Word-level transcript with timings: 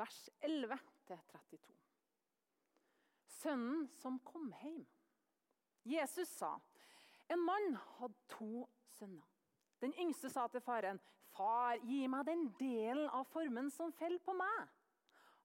vers 0.00 0.20
11-32. 0.42 1.76
Sønnen 3.40 3.86
som 4.00 4.18
kom 4.24 4.48
hjem. 4.62 4.82
Jesus 5.88 6.28
sa, 6.40 6.54
en 7.30 7.44
mann 7.44 7.76
hadde 7.98 8.16
to 8.32 8.66
sønner. 8.96 9.26
Den 9.80 9.94
yngste 10.00 10.28
sa 10.28 10.46
til 10.48 10.60
faren, 10.60 11.00
'Far, 11.30 11.78
gi 11.86 12.06
meg 12.10 12.26
den 12.26 12.48
delen 12.58 13.08
av 13.08 13.24
formen 13.30 13.70
som 13.70 13.92
faller 13.92 14.20
på 14.24 14.34
meg.' 14.36 14.68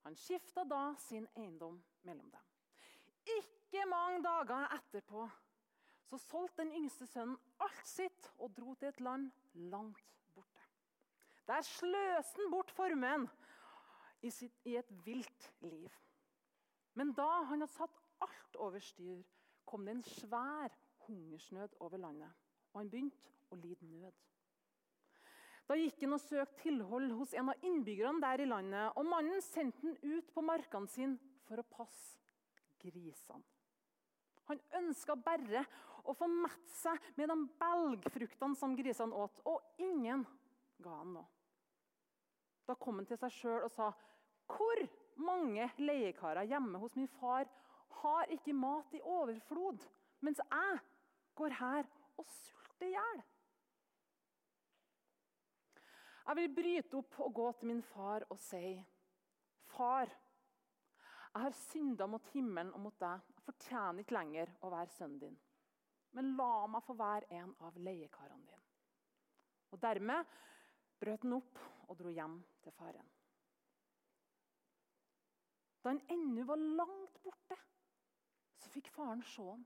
Han 0.04 0.16
skifta 0.16 0.64
da 0.64 0.96
sin 1.00 1.28
eiendom 1.36 1.78
mellom 2.04 2.32
dem. 2.32 2.42
Ikke 3.38 3.86
mange 3.90 4.22
dager 4.24 4.68
etterpå 4.76 5.30
så 6.10 6.18
solgte 6.18 6.62
den 6.62 6.74
yngste 6.78 7.08
sønnen 7.10 7.38
alt 7.60 7.88
sitt 7.88 8.30
og 8.38 8.54
dro 8.58 8.76
til 8.76 8.92
et 8.92 9.00
land 9.02 9.32
langt 9.54 10.14
borte. 10.36 10.68
Der 11.48 11.62
sløste 11.66 12.42
han 12.42 12.52
bort 12.52 12.72
formuen 12.72 13.30
i, 14.26 14.32
sitt, 14.34 14.56
i 14.66 14.76
et 14.80 14.92
vilt 15.06 15.50
liv. 15.66 15.94
Men 16.96 17.14
da 17.16 17.28
han 17.44 17.62
hadde 17.62 17.72
satt 17.74 18.02
alt 18.24 18.60
over 18.62 18.84
styr, 18.84 19.24
kom 19.68 19.86
det 19.86 19.98
en 19.98 20.06
svær 20.08 20.76
hungersnød 21.08 21.76
over 21.84 22.02
landet, 22.02 22.32
og 22.74 22.82
han 22.82 22.92
begynte 22.92 23.34
å 23.52 23.60
lide 23.60 23.88
nød. 23.90 24.16
Da 25.66 25.78
gikk 25.80 26.04
han 26.06 26.14
og 26.14 26.22
søkte 26.22 26.62
tilhold 26.62 27.10
hos 27.18 27.34
en 27.34 27.50
av 27.50 27.66
innbyggerne 27.66 28.22
der 28.22 28.44
i 28.44 28.50
landet, 28.50 28.94
og 28.94 29.10
mannen 29.10 29.42
sendte 29.42 29.82
han 29.82 29.98
ut 30.04 30.30
på 30.34 30.44
markene 30.46 30.92
sine 30.94 31.34
for 31.48 31.62
å 31.62 31.70
passe 31.70 32.22
grisene. 32.82 33.42
Han 34.46 34.62
ønska 34.78 35.16
bare 35.18 35.64
å 36.06 36.14
få 36.14 36.28
mette 36.30 36.70
seg 36.78 37.02
med 37.18 37.32
de 37.32 37.38
belgfruktene 37.58 38.58
som 38.60 38.76
grisene 38.78 39.18
åt, 39.18 39.40
og 39.50 39.82
ingen 39.82 40.22
ga 40.86 41.00
han 41.00 41.16
noe. 41.18 41.26
Da 42.66 42.76
kom 42.82 43.00
han 43.02 43.10
til 43.10 43.18
seg 43.22 43.34
sjøl 43.34 43.66
og 43.66 43.72
sa, 43.74 43.90
'Hvor 44.48 44.88
mange 45.16 45.70
leiekarer 45.78 46.44
hjemme 46.44 46.80
hos 46.80 46.96
min 46.96 47.08
far 47.08 47.48
har 48.02 48.26
ikke 48.30 48.54
mat 48.54 48.94
i 48.94 49.02
overflod, 49.02 49.88
mens 50.20 50.42
jeg 50.44 50.80
går 51.36 51.58
her 51.60 51.88
og 52.18 52.26
sulter 52.26 52.86
i 52.88 52.94
hjel?' 52.98 53.24
Jeg 56.26 56.36
vil 56.36 56.56
bryte 56.58 56.98
opp 56.98 57.20
og 57.20 57.34
gå 57.34 57.52
til 57.52 57.68
min 57.68 57.84
far 57.84 58.24
og 58.30 58.40
si, 58.40 58.86
'Far, 59.66 60.10
jeg 61.36 61.44
har 61.44 61.52
synda 61.52 62.06
mot 62.08 62.28
himmelen 62.32 62.72
og 62.74 62.80
mot 62.80 62.96
deg. 63.00 63.24
Jeg 63.36 63.44
fortjener 63.44 64.06
ikke 64.06 64.16
lenger 64.16 64.52
å 64.64 64.70
være 64.72 64.94
sønnen 64.96 65.20
din. 65.20 65.36
Men 66.16 66.32
la 66.38 66.68
meg 66.72 66.86
få 66.88 66.96
være 66.96 67.28
en 67.42 67.52
av 67.68 67.76
leiekarene 67.76 68.48
dine. 68.48 68.62
Og 69.76 69.82
Dermed 69.84 70.32
brøt 71.02 71.26
han 71.28 71.36
opp 71.36 71.60
og 71.90 71.98
dro 72.00 72.14
hjem 72.16 72.38
til 72.64 72.72
faren. 72.78 73.10
Da 75.86 75.92
han 75.94 76.02
ennå 76.10 76.44
var 76.44 76.58
langt 76.58 77.22
borte, 77.22 77.56
så 78.58 78.70
fikk 78.74 78.88
faren 78.90 79.20
se 79.22 79.44
ham. 79.46 79.62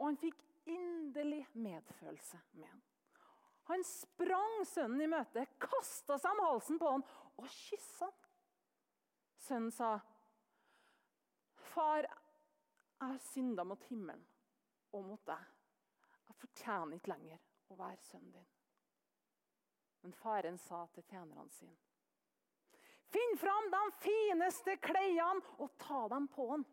Og 0.00 0.08
han 0.08 0.16
fikk 0.18 0.40
inderlig 0.66 1.44
medfølelse 1.54 2.40
med 2.58 2.66
ham. 2.66 2.80
Han 3.70 3.84
sprang 3.86 4.64
sønnen 4.66 5.04
i 5.04 5.08
møte, 5.10 5.44
kasta 5.62 6.18
seg 6.18 6.34
om 6.34 6.42
halsen 6.42 6.82
på 6.82 6.90
ham 6.90 7.06
og 7.38 7.46
kyssa 7.46 8.10
ham. 8.10 8.26
Sønnen 9.46 9.70
sa, 9.70 9.92
'Far, 11.54 12.02
jeg 12.02 13.06
har 13.06 13.18
synda 13.30 13.64
mot 13.64 13.82
himmelen 13.86 14.26
og 14.90 15.04
mot 15.04 15.26
deg.' 15.26 15.50
'Jeg 16.26 16.40
fortjener 16.42 16.98
ikke 16.98 17.14
lenger 17.14 17.38
å 17.70 17.78
være 17.78 18.02
sønnen 18.10 18.32
din.' 18.32 18.54
Men 20.02 20.12
faren 20.12 20.58
sa 20.58 20.86
til 20.86 21.02
tjenerne 21.02 21.50
sine, 21.50 21.85
'Finn 23.06 23.36
fram 23.38 23.70
de 23.70 23.82
fineste 24.02 24.76
klærne 24.82 25.42
og 25.58 25.70
ta 25.78 26.06
dem 26.12 26.28
på 26.28 26.50
han.' 26.50 26.66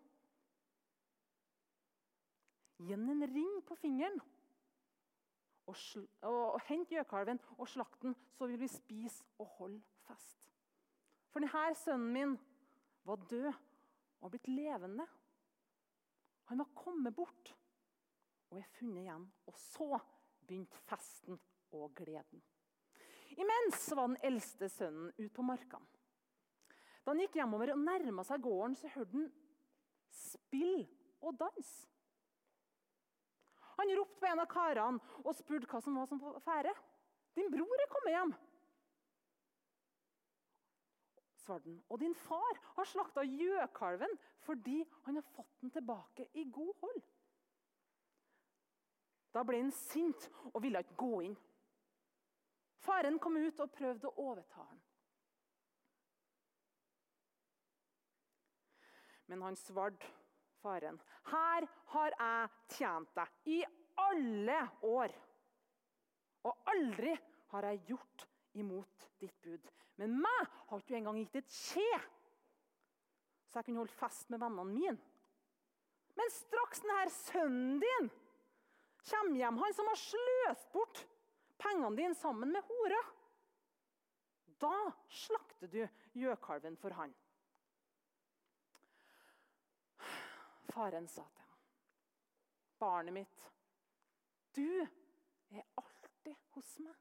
'Gi 2.79 2.91
ham 2.91 3.09
en 3.09 3.27
ring 3.35 3.65
på 3.67 3.75
fingeren.' 3.75 4.21
Og, 5.65 5.75
og, 6.27 6.59
hent 6.67 6.89
gjøkalven 6.91 7.39
og 7.55 7.67
slakt 7.71 8.01
den, 8.03 8.15
så 8.35 8.47
vil 8.49 8.59
vi 8.59 8.67
spise 8.67 9.23
og 9.39 9.47
holde 9.57 9.79
fest. 10.03 10.49
For 11.31 11.39
denne 11.39 11.75
sønnen 11.79 12.11
min 12.13 12.33
var 13.07 13.21
død 13.31 13.53
og 14.21 14.33
blitt 14.33 14.49
levende. 14.51 15.07
Han 16.51 16.59
var 16.59 16.75
kommet 16.75 17.15
bort 17.15 17.53
og 18.51 18.59
er 18.59 18.67
funnet 18.77 19.05
igjen. 19.05 19.25
Og 19.47 19.57
så 19.57 19.87
begynte 20.43 20.83
festen 20.87 21.39
og 21.73 21.93
gleden. 21.95 22.43
Imens 23.33 23.87
var 23.95 24.11
den 24.11 24.19
eldste 24.23 24.69
sønnen 24.69 25.13
ute 25.17 25.31
på 25.33 25.45
markene. 25.47 25.87
Da 27.03 27.11
han 27.11 27.19
gikk 27.23 27.35
hjemover 27.39 27.73
og 27.73 27.81
nærma 27.83 28.23
seg 28.27 28.43
gården, 28.43 28.77
så 28.79 28.91
hørte 28.93 29.17
han 29.17 29.27
spill 30.13 30.85
og 31.23 31.35
dans. 31.39 31.73
Han 33.73 33.91
ropte 33.97 34.21
på 34.21 34.29
en 34.29 34.43
av 34.43 34.49
karene 34.51 35.21
og 35.23 35.35
spurte 35.35 35.67
hva 35.67 35.81
som 35.83 35.97
var 35.97 36.07
på 36.07 36.39
ferde. 36.45 36.73
'Din 37.33 37.51
bror 37.51 37.81
er 37.81 37.89
kommet 37.91 38.13
hjem.' 38.13 38.35
svarte 41.43 41.69
han. 41.69 41.81
Og 41.89 41.99
din 41.99 42.15
far 42.15 42.59
har 42.77 42.87
slakta 42.87 43.25
gjøkalven 43.27 44.15
fordi 44.45 44.83
han 45.03 45.19
har 45.19 45.27
fått 45.35 45.61
den 45.61 45.71
tilbake 45.71 46.27
i 46.33 46.45
god 46.51 46.73
hold. 46.81 47.01
Da 49.33 49.43
ble 49.43 49.63
han 49.63 49.73
sint 49.73 50.29
og 50.53 50.61
ville 50.63 50.79
ikke 50.83 50.99
gå 50.99 51.21
inn. 51.27 51.35
Faren 52.83 53.19
kom 53.19 53.37
ut 53.39 53.59
og 53.63 53.71
prøvde 53.71 54.09
å 54.09 54.27
overta 54.29 54.61
ham. 54.61 54.81
Men 59.25 59.41
han 59.41 59.55
svarte 59.55 60.07
faren, 60.61 60.99
'Her 61.23 61.67
har 61.93 62.15
jeg 62.19 62.49
tjent 62.77 63.15
deg 63.15 63.27
i 63.45 63.63
alle 63.97 64.59
år.' 64.81 65.15
'Og 66.43 66.69
aldri 66.73 67.15
har 67.53 67.69
jeg 67.69 67.85
gjort 67.87 68.27
imot 68.53 69.09
ditt 69.19 69.41
bud.' 69.41 69.71
Men 70.01 70.17
meg 70.21 70.47
har 70.69 70.81
du 70.81 70.95
engang 70.95 71.19
gitt 71.21 71.35
et 71.35 71.53
skje, 71.53 71.99
så 73.45 73.59
jeg 73.59 73.65
kunne 73.67 73.83
holde 73.83 73.93
fest 73.99 74.29
med 74.33 74.41
vennene 74.41 74.65
mine. 74.65 74.97
Men 76.17 76.31
straks 76.33 76.81
denne 76.81 77.09
sønnen 77.13 77.79
din 77.81 78.09
kommer 79.09 79.37
hjem, 79.37 79.59
han 79.59 79.75
som 79.75 79.89
har 79.91 79.99
sløst 79.99 80.71
bort 80.73 81.03
pengene 81.61 81.97
dine 81.97 82.17
sammen 82.17 82.51
med 82.53 82.65
hora, 82.69 83.01
da 84.63 84.91
slakter 85.11 85.67
du 85.67 85.81
gjøkalven 86.17 86.77
for 86.79 86.95
han. 86.95 87.13
Faren 90.73 91.07
sa 91.07 91.21
til 91.35 91.43
ham, 91.45 91.59
'Barnet 92.79 93.13
mitt, 93.13 93.43
du 94.55 94.87
er 95.51 95.61
alltid 95.77 96.35
hos 96.55 96.79
meg, 96.79 96.95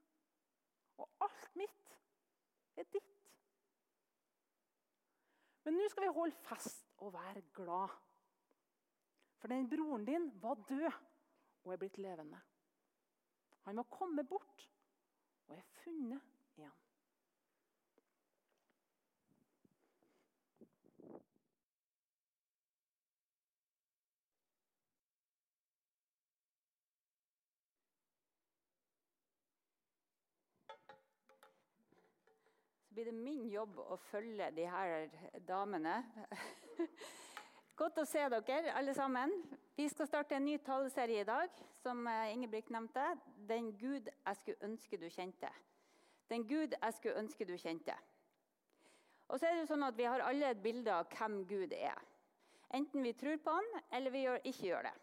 og 0.97 1.09
alt 1.25 1.57
mitt 1.57 1.95
er 2.77 2.85
ditt.' 2.93 3.09
Men 5.65 5.79
nå 5.79 5.89
skal 5.89 6.05
vi 6.05 6.15
holde 6.19 6.45
fest 6.45 6.93
og 6.99 7.15
være 7.15 7.43
glad. 7.57 7.97
For 9.39 9.49
den 9.49 9.69
broren 9.71 10.05
din 10.07 10.31
var 10.43 10.55
død 10.69 10.91
og 11.65 11.73
er 11.73 11.77
blitt 11.77 11.99
levende. 11.99 12.41
Han 13.63 13.77
var 13.77 13.83
kommet 13.83 14.29
bort 14.29 14.69
og 15.47 15.57
er 15.57 15.63
funnet 15.63 16.21
igjen. 16.57 16.83
Blir 32.93 33.05
det 33.09 33.13
min 33.17 33.47
jobb 33.49 33.79
å 33.81 33.97
følge 34.11 34.51
de 34.53 34.67
her 34.69 35.07
damene. 35.49 35.95
Godt 37.81 38.03
å 38.03 38.05
se 38.05 38.21
dere, 38.35 38.75
alle 38.77 38.93
sammen. 38.93 39.33
Vi 39.79 39.87
skal 39.89 40.11
starte 40.11 40.37
en 40.37 40.45
ny 40.45 40.59
taleserie 40.61 41.23
i 41.23 41.25
dag, 41.25 41.57
som 41.81 42.05
Ingebrigt 42.05 42.69
nevnte. 42.69 43.07
'Den 43.49 43.73
Gud 43.81 44.11
jeg 44.13 44.41
skulle 44.43 44.69
ønske 44.69 45.01
du 45.01 45.09
kjente'. 45.09 45.55
Den 46.29 46.45
Gud 46.45 46.77
jeg 46.77 46.99
skulle 46.99 47.17
ønske 47.25 47.49
du 47.49 47.57
kjente. 47.57 47.97
Og 49.29 49.41
så 49.41 49.49
er 49.49 49.57
det 49.57 49.71
sånn 49.73 49.89
at 49.89 49.97
Vi 49.97 50.05
har 50.05 50.21
alle 50.29 50.53
et 50.53 50.63
bilde 50.63 50.93
av 50.93 51.09
hvem 51.17 51.47
Gud 51.49 51.73
er. 51.73 51.97
Enten 52.77 53.03
vi 53.03 53.17
tror 53.17 53.41
på 53.41 53.57
han, 53.57 53.75
eller 53.93 54.13
vi 54.13 54.27
ikke 54.45 54.69
gjør 54.69 54.91
det. 54.91 54.97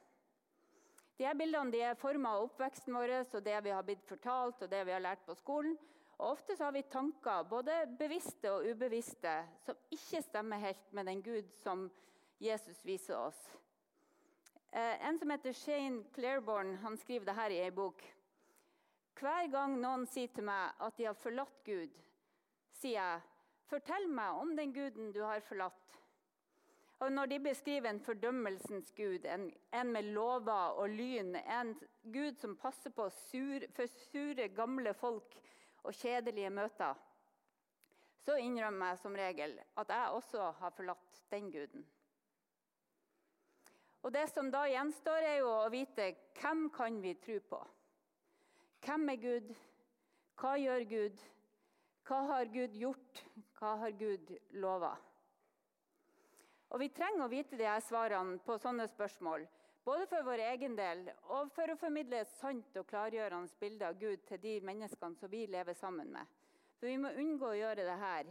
De 1.17 1.25
her 1.25 1.33
Bildene 1.33 1.73
de 1.73 1.81
er 1.81 1.97
forma 1.97 2.37
av 2.37 2.51
oppveksten 2.51 2.93
vår 2.93 3.17
og 3.23 3.43
det 3.43 3.63
vi 3.65 3.73
har 3.73 3.83
blitt 3.83 4.05
fortalt 4.05 4.61
og 4.61 4.69
det 4.69 4.85
vi 4.85 4.93
har 4.93 5.01
lært 5.01 5.25
på 5.25 5.33
skolen. 5.33 5.73
Og 6.19 6.33
Ofte 6.33 6.55
har 6.59 6.71
vi 6.75 6.81
tanker, 6.91 7.45
både 7.47 7.85
bevisste 7.99 8.51
og 8.51 8.65
ubevisste, 8.67 9.31
som 9.63 9.77
ikke 9.95 10.19
stemmer 10.25 10.59
helt 10.59 10.91
med 10.91 11.07
den 11.07 11.21
Gud 11.23 11.47
som 11.63 11.85
Jesus 12.43 12.81
viser 12.83 13.15
oss. 13.15 13.39
Eh, 14.71 15.07
en 15.07 15.19
som 15.19 15.31
heter 15.31 15.55
Shane 15.55 16.03
Clairborn, 16.13 16.75
han 16.83 16.97
skriver 16.97 17.25
det 17.25 17.35
her 17.37 17.55
i 17.55 17.61
ei 17.63 17.71
bok. 17.71 18.03
Hver 19.19 19.47
gang 19.51 19.77
noen 19.79 20.03
sier 20.11 20.31
til 20.35 20.43
meg 20.47 20.75
at 20.83 20.99
de 20.99 21.07
har 21.07 21.15
forlatt 21.19 21.63
Gud, 21.65 21.95
sier 22.79 22.99
jeg 22.99 23.27
Fortell 23.69 24.07
meg 24.09 24.33
om 24.41 24.55
den 24.57 24.71
guden 24.73 25.11
du 25.13 25.19
har 25.21 25.43
forlatt. 25.45 25.99
Og 26.99 27.11
Når 27.11 27.25
de 27.29 27.37
beskriver 27.39 27.89
en 27.89 27.99
fordømmelsens 28.01 28.89
gud, 28.97 29.27
en, 29.29 29.45
en 29.71 29.91
med 29.93 30.09
lover 30.15 30.79
og 30.81 30.89
lyn, 30.89 31.35
en 31.35 31.75
gud 32.11 32.39
som 32.41 32.57
passer 32.57 32.89
på 32.89 33.05
sur, 33.13 33.67
for 33.75 33.85
sure, 34.09 34.47
gamle 34.57 34.93
folk 34.97 35.37
og 35.83 35.95
kjedelige 35.95 36.49
møter, 36.53 36.97
så 38.19 38.35
innrømmer 38.37 38.91
jeg 38.91 38.99
som 39.01 39.15
regel 39.15 39.55
at 39.79 39.89
jeg 39.93 40.13
også 40.17 40.51
har 40.59 40.75
forlatt 40.75 41.23
den 41.31 41.51
guden. 41.51 41.85
Og 44.03 44.13
Det 44.13 44.29
som 44.31 44.51
da 44.51 44.63
gjenstår, 44.69 45.25
er 45.27 45.37
jo 45.41 45.49
å 45.51 45.71
vite 45.71 46.13
hvem 46.39 46.69
kan 46.71 47.01
vi 47.03 47.13
tro 47.19 47.39
på. 47.49 47.59
Hvem 48.85 49.09
er 49.11 49.19
Gud? 49.19 49.51
Hva 50.39 50.55
gjør 50.55 50.85
Gud? 50.87 51.23
Hva 52.07 52.19
har 52.31 52.51
Gud 52.53 52.77
gjort? 52.79 53.23
Hva 53.59 53.75
har 53.81 53.91
Gud 53.99 54.31
lova? 54.55 54.93
Og 56.69 56.79
Vi 56.79 56.89
trenger 56.93 57.25
å 57.25 57.31
vite 57.31 57.57
de 57.57 57.67
her 57.67 57.81
svarene 57.83 58.39
på 58.45 58.55
sånne 58.61 58.87
spørsmål. 58.87 59.43
Både 59.89 60.05
for 60.07 60.21
vår 60.21 60.37
egen 60.37 60.75
del 60.77 60.99
og 61.33 61.47
for 61.49 61.71
å 61.73 61.75
formidle 61.81 62.19
et 62.21 62.33
sant 62.37 62.75
og 62.77 62.85
klargjørende 62.91 63.55
bilde 63.57 63.87
av 63.87 63.95
Gud 63.97 64.21
til 64.29 64.37
de 64.43 64.51
menneskene 64.61 65.17
som 65.17 65.31
vi 65.31 65.47
lever 65.49 65.73
sammen 65.73 66.11
med. 66.13 66.29
For 66.77 66.85
vi 66.91 66.99
må 67.01 67.09
unngå 67.17 67.47
å 67.49 67.57
gjøre 67.57 67.87
det 67.87 67.95
her. 67.97 68.29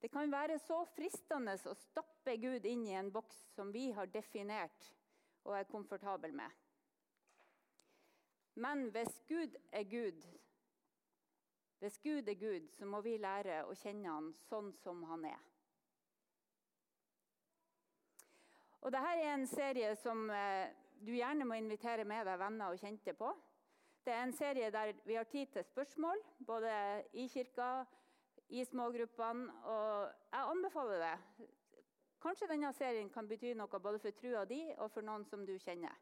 Det 0.00 0.08
kan 0.08 0.32
være 0.32 0.56
så 0.64 0.78
fristende 0.94 1.58
å 1.68 1.76
stappe 1.76 2.38
Gud 2.40 2.64
inn 2.64 2.86
i 2.88 2.96
en 2.96 3.12
boks 3.12 3.42
som 3.52 3.68
vi 3.76 3.90
har 3.92 4.08
definert 4.08 4.88
og 5.44 5.52
er 5.58 5.68
komfortable 5.68 6.32
med. 6.32 6.48
Men 8.56 8.88
hvis 8.96 9.20
Gud 9.28 9.60
er 9.76 9.84
Gud, 9.84 10.24
hvis 11.84 12.00
Gud 12.00 12.32
er 12.32 12.40
Gud, 12.40 12.72
så 12.72 12.88
må 12.88 13.04
vi 13.04 13.18
lære 13.20 13.66
å 13.68 13.76
kjenne 13.84 14.16
Han 14.16 14.32
sånn 14.48 14.72
som 14.80 15.04
Han 15.12 15.28
er. 15.28 15.49
Og 18.80 18.92
Dette 18.92 19.12
er 19.20 19.34
en 19.34 19.46
serie 19.48 19.92
som 20.00 20.30
eh, 20.32 20.72
du 21.04 21.12
gjerne 21.12 21.44
må 21.48 21.56
invitere 21.60 22.04
med 22.08 22.24
deg 22.28 22.40
venner 22.40 22.72
og 22.72 22.80
kjente 22.80 23.12
på. 23.16 23.30
Det 24.04 24.12
er 24.14 24.22
en 24.24 24.32
serie 24.32 24.70
der 24.72 24.94
vi 25.04 25.16
har 25.18 25.28
tid 25.28 25.52
til 25.52 25.64
spørsmål, 25.64 26.22
både 26.46 26.72
i 27.12 27.26
kirka, 27.28 27.84
i 28.48 28.64
smågruppene. 28.64 29.52
Og 29.68 30.08
jeg 30.32 30.52
anbefaler 30.54 31.04
det. 31.04 31.48
Kanskje 32.20 32.48
denne 32.48 32.72
serien 32.76 33.10
kan 33.12 33.28
bety 33.28 33.52
noe 33.56 33.80
både 33.80 34.00
for 34.00 34.16
trua 34.16 34.44
di 34.48 34.62
og 34.78 34.90
for 34.92 35.04
noen 35.04 35.24
som 35.28 35.44
du 35.48 35.54
kjenner. 35.60 35.96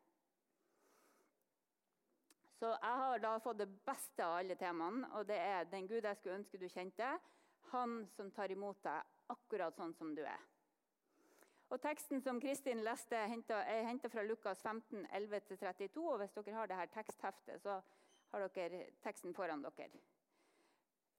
Så 2.59 2.71
jeg 2.75 3.03
har 3.03 3.21
da 3.23 3.37
fått 3.39 3.61
det 3.61 3.69
beste 3.87 4.25
av 4.25 4.41
alle 4.41 4.57
temaene, 4.59 5.07
og 5.15 5.27
det 5.29 5.39
er 5.39 5.69
den 5.71 5.87
Gud 5.87 6.03
jeg 6.03 6.19
skulle 6.19 6.41
ønske 6.41 6.59
du 6.59 6.67
kjente. 6.67 7.11
Han 7.71 8.01
som 8.17 8.33
tar 8.35 8.51
imot 8.51 8.81
deg 8.83 9.31
akkurat 9.35 9.77
sånn 9.79 9.95
som 9.95 10.15
du 10.15 10.25
er. 10.27 10.43
Og 11.69 11.81
Teksten 11.85 12.23
som 12.25 12.41
Kristin 12.41 12.81
leste, 12.85 13.17
er 13.17 13.85
henta 13.85 14.09
fra 14.09 14.23
Lukas 14.25 14.63
15, 14.63 15.07
11-32. 15.07 15.99
og 16.01 16.19
Hvis 16.23 16.33
dere 16.39 16.55
har 16.57 16.71
det 16.71 16.79
her 16.79 16.93
tekstheftet, 16.95 17.61
så 17.63 17.81
har 18.33 18.49
dere 18.55 18.87
teksten 19.05 19.35
foran 19.37 19.65
dere. 19.65 20.01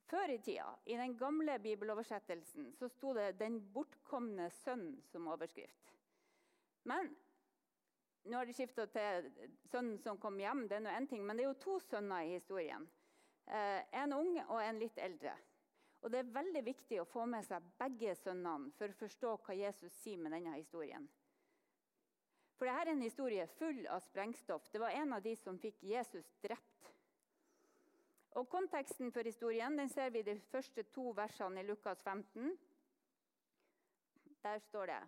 Før 0.10 0.32
i 0.34 0.40
tida, 0.42 0.66
i 0.90 0.98
den 0.98 1.14
gamle 1.18 1.60
bibeloversettelsen, 1.62 2.72
så 2.74 2.88
sto 2.90 3.14
det 3.14 3.40
'Den 3.40 3.74
bortkomne 3.74 4.50
sønn' 4.50 5.02
som 5.06 5.28
overskrift. 5.28 5.94
Men 6.84 7.16
nå 8.24 8.38
har 8.38 8.46
de 8.46 8.54
skifta 8.54 8.86
til 8.86 9.32
'sønnen 9.66 10.00
som 10.02 10.18
kom 10.18 10.38
hjem'. 10.38 10.68
Det 10.68 10.76
er 10.78 10.80
noe 10.80 10.98
en 10.98 11.08
ting, 11.08 11.26
men 11.26 11.38
det 11.38 11.44
er 11.44 11.48
jo 11.48 11.54
to 11.54 11.80
sønner 11.80 12.22
i 12.22 12.34
historien. 12.40 12.90
Eh, 13.48 13.84
en 13.94 14.14
ung 14.14 14.40
og 14.48 14.64
en 14.64 14.80
litt 14.80 14.98
eldre. 14.98 15.38
Og 16.02 16.12
Det 16.12 16.20
er 16.20 16.34
veldig 16.34 16.62
viktig 16.64 17.02
å 17.02 17.08
få 17.08 17.26
med 17.28 17.44
seg 17.48 17.66
begge 17.80 18.14
sønnene 18.16 18.72
for 18.78 18.92
å 18.92 19.00
forstå 19.02 19.34
hva 19.46 19.56
Jesus 19.58 19.96
sier 20.00 20.22
med 20.22 20.32
denne 20.32 20.56
historien. 20.56 21.10
For 22.60 22.68
dette 22.68 22.86
er 22.86 22.92
en 22.94 23.04
historie 23.04 23.46
full 23.60 23.86
av 23.88 24.02
sprengstoff. 24.04 24.70
Det 24.72 24.80
var 24.80 24.96
en 24.96 25.14
av 25.16 25.24
de 25.24 25.36
som 25.40 25.60
fikk 25.60 25.84
Jesus 25.84 26.28
drept. 26.44 26.90
Og 28.40 28.48
Konteksten 28.52 29.12
for 29.12 29.28
historien 29.28 29.76
den 29.80 29.90
ser 29.90 30.12
vi 30.12 30.20
i 30.20 30.28
de 30.28 30.36
første 30.52 30.84
to 30.94 31.12
versene 31.16 31.64
i 31.64 31.68
Lukas 31.68 32.04
15. 32.04 32.52
Der 34.44 34.60
står 34.68 34.92
det 34.92 35.00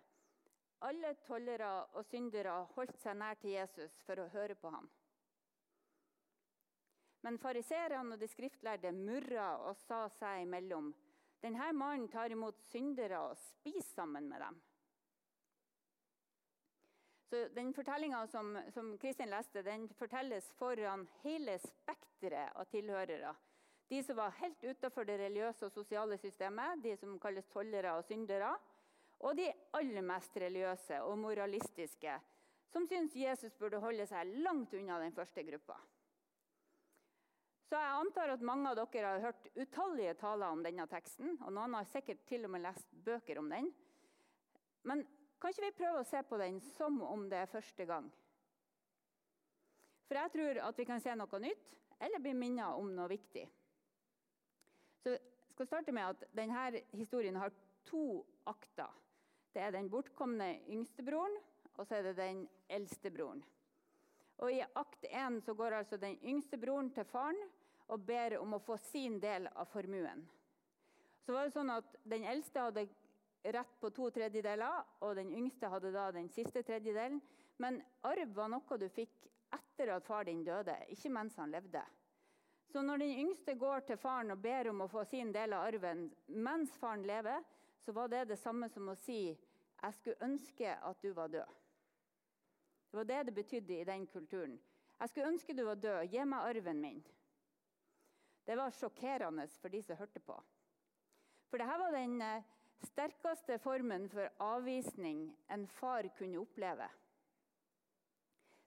alle 0.82 1.12
tollere 1.26 1.70
og 1.94 2.04
syndere 2.08 2.56
holdt 2.74 2.98
seg 3.02 3.16
nær 3.20 3.38
til 3.38 3.54
Jesus 3.54 4.00
for 4.06 4.18
å 4.18 4.30
høre 4.32 4.56
på 4.58 4.72
ham. 4.74 4.88
Men 7.22 7.38
fariseerne 7.38 8.16
og 8.16 8.20
de 8.20 8.28
skriftlærde 8.30 8.92
murra 8.96 9.54
og 9.68 9.76
sa 9.84 10.04
seg 10.18 10.42
imellom. 10.42 10.90
Denne 11.42 11.72
mannen 11.74 12.08
tar 12.10 12.30
imot 12.30 12.58
syndere 12.70 13.20
og 13.28 13.38
spiser 13.38 13.88
sammen 13.94 14.28
med 14.30 14.42
dem. 14.42 14.58
Så 17.30 17.46
Den 17.54 17.72
fortellinga 17.74 18.26
som, 18.26 18.58
som, 18.74 18.90
Kristin 18.98 19.30
leste, 19.32 19.62
den 19.62 19.86
fortelles 19.96 20.50
foran 20.58 21.06
hele 21.22 21.56
spekteret 21.62 22.52
av 22.60 22.68
tilhørere. 22.68 23.32
De 23.88 24.02
som 24.04 24.16
var 24.16 24.34
helt 24.40 24.60
utenfor 24.64 25.08
det 25.08 25.16
religiøse 25.20 25.66
og 25.66 25.72
sosiale 25.72 26.18
systemet, 26.20 26.82
de 26.84 26.92
som 26.96 27.16
kalles 27.20 27.48
tollere 27.52 27.94
og 27.96 28.04
syndere. 28.04 28.52
Og 29.22 29.36
de 29.38 29.48
aller 29.78 30.04
mest 30.04 30.36
religiøse 30.36 31.00
og 31.06 31.18
moralistiske, 31.22 32.18
som 32.72 32.86
syns 32.90 33.16
Jesus 33.16 33.56
burde 33.56 33.80
holde 33.80 34.06
seg 34.10 34.30
langt 34.44 34.74
unna 34.74 34.98
den 35.00 35.14
første 35.16 35.44
gruppa. 35.46 35.78
Så 37.72 37.78
jeg 37.80 37.92
antar 37.96 38.28
at 38.28 38.42
mange 38.44 38.68
av 38.68 38.76
dere 38.76 39.10
har 39.14 39.22
hørt 39.22 39.46
utallige 39.56 40.12
taler 40.20 40.52
om 40.52 40.60
denne 40.60 40.84
teksten. 40.90 41.38
Og 41.40 41.54
noen 41.56 41.72
har 41.78 41.86
sikkert 41.88 42.18
til 42.28 42.42
og 42.44 42.50
med 42.52 42.60
lest 42.66 42.90
bøker 43.06 43.38
om 43.40 43.46
den. 43.48 43.70
Men 44.84 45.00
kan 45.40 45.56
vi 45.56 45.70
prøve 45.78 46.02
å 46.02 46.04
se 46.04 46.20
på 46.28 46.36
den 46.36 46.58
som 46.74 46.98
om 47.06 47.22
det 47.32 47.38
er 47.40 47.48
første 47.48 47.86
gang? 47.88 48.10
For 50.04 50.20
jeg 50.20 50.32
tror 50.34 50.60
at 50.66 50.82
vi 50.82 50.86
kan 50.90 51.00
se 51.00 51.14
noe 51.16 51.40
nytt 51.40 51.72
eller 52.04 52.20
bli 52.20 52.34
minnet 52.36 52.76
om 52.76 52.90
noe 52.92 53.08
viktig. 53.08 53.46
Så 55.00 55.16
jeg 55.16 55.54
skal 55.54 55.70
starte 55.70 55.96
med 55.96 56.12
at 56.12 56.28
denne 56.36 56.66
historien 56.92 57.40
har 57.40 57.56
to 57.88 58.20
akter. 58.52 58.92
Det 59.56 59.64
er 59.64 59.72
den 59.72 59.88
bortkomne 59.88 60.58
yngstebroren, 60.68 61.40
og 61.78 61.88
så 61.88 62.02
er 62.02 62.10
det 62.10 62.14
den 62.20 62.44
eldste 62.68 63.08
broren. 63.16 63.40
Og 64.44 64.52
I 64.52 64.60
akt 64.60 65.08
1 65.08 65.40
går 65.56 65.80
altså 65.80 65.96
den 65.96 66.20
yngste 66.20 66.60
broren 66.60 66.92
til 66.92 67.08
faren 67.08 67.40
og 67.92 68.00
ber 68.08 68.38
om 68.40 68.56
å 68.56 68.62
få 68.62 68.78
sin 68.80 69.18
del 69.20 69.48
av 69.52 69.68
formuen. 69.68 70.24
Så 71.22 71.34
var 71.34 71.46
det 71.46 71.54
sånn 71.54 71.70
at 71.70 71.96
Den 72.08 72.24
eldste 72.26 72.64
hadde 72.64 72.86
rett 73.42 73.74
på 73.80 73.90
to 73.90 74.08
tredjedeler, 74.14 74.84
og 75.02 75.16
den 75.18 75.32
yngste 75.34 75.70
hadde 75.70 75.92
da 75.94 76.10
den 76.14 76.28
siste 76.30 76.62
tredjedelen. 76.62 77.20
Men 77.58 77.80
arv 78.06 78.34
var 78.34 78.48
noe 78.50 78.78
du 78.78 78.88
fikk 78.90 79.28
etter 79.52 79.92
at 79.96 80.06
far 80.06 80.24
din 80.24 80.44
døde, 80.44 80.74
ikke 80.94 81.12
mens 81.12 81.36
han 81.36 81.52
levde. 81.52 81.82
Så 82.72 82.80
når 82.82 83.02
den 83.02 83.18
yngste 83.26 83.54
går 83.60 83.84
til 83.86 83.98
faren 84.00 84.32
og 84.32 84.40
ber 84.40 84.70
om 84.70 84.80
å 84.80 84.88
få 84.88 85.04
sin 85.04 85.32
del 85.34 85.52
av 85.52 85.66
arven 85.66 86.06
mens 86.26 86.72
faren 86.80 87.04
lever, 87.06 87.42
så 87.84 87.92
var 87.92 88.08
det 88.08 88.28
det 88.30 88.38
samme 88.40 88.68
som 88.72 88.88
å 88.88 88.96
si 88.96 89.36
'Jeg 89.82 89.94
skulle 89.94 90.22
ønske 90.22 90.78
at 90.82 91.02
du 91.02 91.12
var 91.12 91.28
død'. 91.28 91.58
Det 92.90 92.96
var 92.96 93.04
det 93.04 93.26
det 93.26 93.34
betydde 93.34 93.80
i 93.80 93.84
den 93.84 94.06
kulturen. 94.06 94.60
'Jeg 95.00 95.08
skulle 95.08 95.28
ønske 95.28 95.56
du 95.56 95.64
var 95.64 95.74
død. 95.74 96.08
Gi 96.08 96.24
meg 96.24 96.38
arven 96.38 96.80
min.' 96.80 97.04
Det 98.46 98.56
var 98.56 98.74
sjokkerende 98.74 99.46
for 99.60 99.68
de 99.68 99.82
som 99.82 99.96
hørte 99.96 100.20
på. 100.20 100.36
For 101.50 101.60
dette 101.62 101.78
var 101.78 101.94
den 101.94 102.20
eh, 102.24 102.44
sterkeste 102.88 103.58
formen 103.62 104.08
for 104.10 104.28
avvisning 104.42 105.28
en 105.52 105.66
far 105.68 106.08
kunne 106.18 106.40
oppleve. 106.40 106.88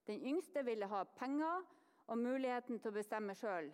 Den 0.08 0.22
yngste 0.22 0.64
ville 0.66 0.88
ha 0.88 1.04
penger 1.18 1.64
og 2.08 2.18
muligheten 2.22 2.80
til 2.80 2.92
å 2.92 2.96
bestemme 3.00 3.34
sjøl, 3.36 3.72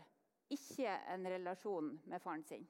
ikke 0.52 0.94
en 1.12 1.28
relasjon 1.28 1.98
med 2.08 2.24
faren 2.24 2.46
sin. 2.48 2.64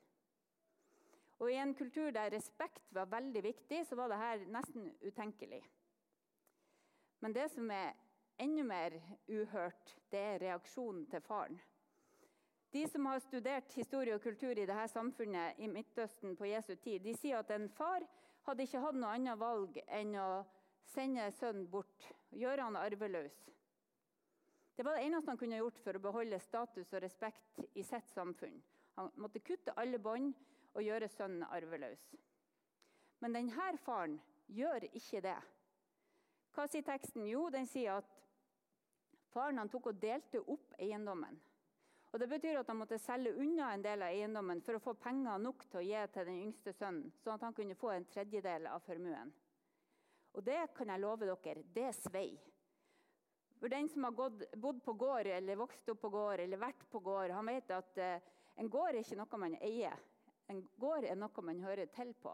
Og 1.42 1.52
I 1.52 1.58
en 1.62 1.74
kultur 1.78 2.12
der 2.14 2.34
respekt 2.34 2.90
var 2.94 3.10
veldig 3.10 3.44
viktig, 3.44 3.86
så 3.86 3.98
var 3.98 4.12
dette 4.12 4.50
nesten 4.54 4.92
utenkelig. 5.02 5.62
Men 7.22 7.34
det 7.34 7.48
som 7.54 7.70
er 7.74 7.94
enda 8.42 8.66
mer 8.66 8.98
uhørt, 9.30 9.96
det 10.10 10.20
er 10.20 10.42
reaksjonen 10.42 11.06
til 11.10 11.22
faren. 11.26 11.62
De 12.72 12.88
som 12.88 13.06
har 13.06 13.20
studert 13.20 13.74
historie 13.76 14.16
og 14.16 14.24
kultur 14.24 14.56
i 14.56 14.64
dette 14.64 14.88
samfunnet 14.94 15.60
i 15.60 15.68
Midtøsten 15.68 16.38
på 16.40 16.48
Jesu 16.48 16.78
tid, 16.80 17.02
de 17.04 17.12
sier 17.20 17.42
at 17.42 17.52
en 17.52 17.68
far 17.76 18.06
hadde 18.48 18.64
ikke 18.64 18.80
hatt 18.80 18.96
noe 18.96 19.12
annet 19.12 19.40
valg 19.40 19.76
enn 19.92 20.16
å 20.16 20.30
sende 20.94 21.26
sønnen 21.36 21.68
bort, 21.72 22.08
gjøre 22.32 22.70
han 22.70 22.80
arveløs. 22.80 23.36
Det 24.76 24.86
var 24.88 24.96
det 24.96 25.04
eneste 25.10 25.34
han 25.34 25.42
kunne 25.42 25.60
gjort 25.60 25.84
for 25.84 26.00
å 26.00 26.04
beholde 26.08 26.40
status 26.40 26.94
og 26.96 27.04
respekt 27.04 27.60
i 27.76 27.84
sitt 27.84 28.08
samfunn. 28.16 28.56
Han 28.96 29.12
måtte 29.20 29.44
kutte 29.44 29.76
alle 29.76 30.00
bånd 30.00 30.32
og 30.72 30.82
gjøre 30.88 31.12
sønnen 31.12 31.44
arveløs. 31.52 32.08
Men 33.20 33.36
denne 33.36 33.78
faren 33.84 34.16
gjør 34.48 34.88
ikke 34.96 35.22
det. 35.28 35.38
Hva 36.56 36.72
sier 36.72 36.88
teksten? 36.88 37.28
Jo, 37.28 37.50
den 37.52 37.68
sier 37.68 38.00
at 38.00 38.20
faren 39.36 39.70
tok 39.72 39.92
og 39.92 40.02
delte 40.02 40.40
opp 40.48 40.74
eiendommen. 40.80 41.36
Og 42.12 42.20
Det 42.20 42.28
betyr 42.28 42.60
at 42.60 42.68
han 42.68 42.76
måtte 42.76 43.00
selge 43.00 43.32
unna 43.40 43.70
en 43.72 43.84
del 43.84 44.02
av 44.04 44.12
eiendommen 44.12 44.60
for 44.66 44.76
å 44.76 44.84
få 44.84 44.94
penger 45.00 45.40
nok 45.40 45.64
til 45.70 45.80
å 45.80 45.86
gi 45.86 46.00
til 46.12 46.28
den 46.28 46.42
yngste 46.48 46.74
sønnen, 46.76 47.12
sånn 47.24 47.38
at 47.38 47.46
han 47.48 47.56
kunne 47.56 47.78
få 47.80 47.94
en 47.96 48.08
tredjedel 48.12 48.68
av 48.68 48.84
formuen. 48.84 49.32
Og 50.36 50.44
det 50.44 50.60
kan 50.76 50.92
jeg 50.92 51.04
love 51.04 51.28
dere, 51.28 51.64
det 51.76 51.92
svei. 51.96 52.34
For 53.62 53.72
den 53.72 53.88
som 53.94 54.08
har 54.08 54.16
gått, 54.18 54.44
bodd 54.58 54.80
på 54.84 54.96
gård 54.98 55.28
eller 55.30 55.60
vokst 55.60 55.90
opp 55.94 56.02
på 56.02 56.12
gård 56.12 56.42
eller 56.44 56.60
vært 56.60 56.84
på 56.92 57.00
gård, 57.06 57.32
han 57.36 57.52
vet 57.52 57.72
at 57.76 58.00
eh, 58.02 58.32
en 58.60 58.72
gård 58.72 58.96
er 58.96 59.04
ikke 59.04 59.20
noe 59.20 59.40
man 59.44 59.58
eier. 59.62 60.00
En 60.52 60.64
gård 60.82 61.06
er 61.08 61.20
noe 61.20 61.46
man 61.46 61.64
hører 61.64 61.92
til 61.96 62.12
på. 62.20 62.34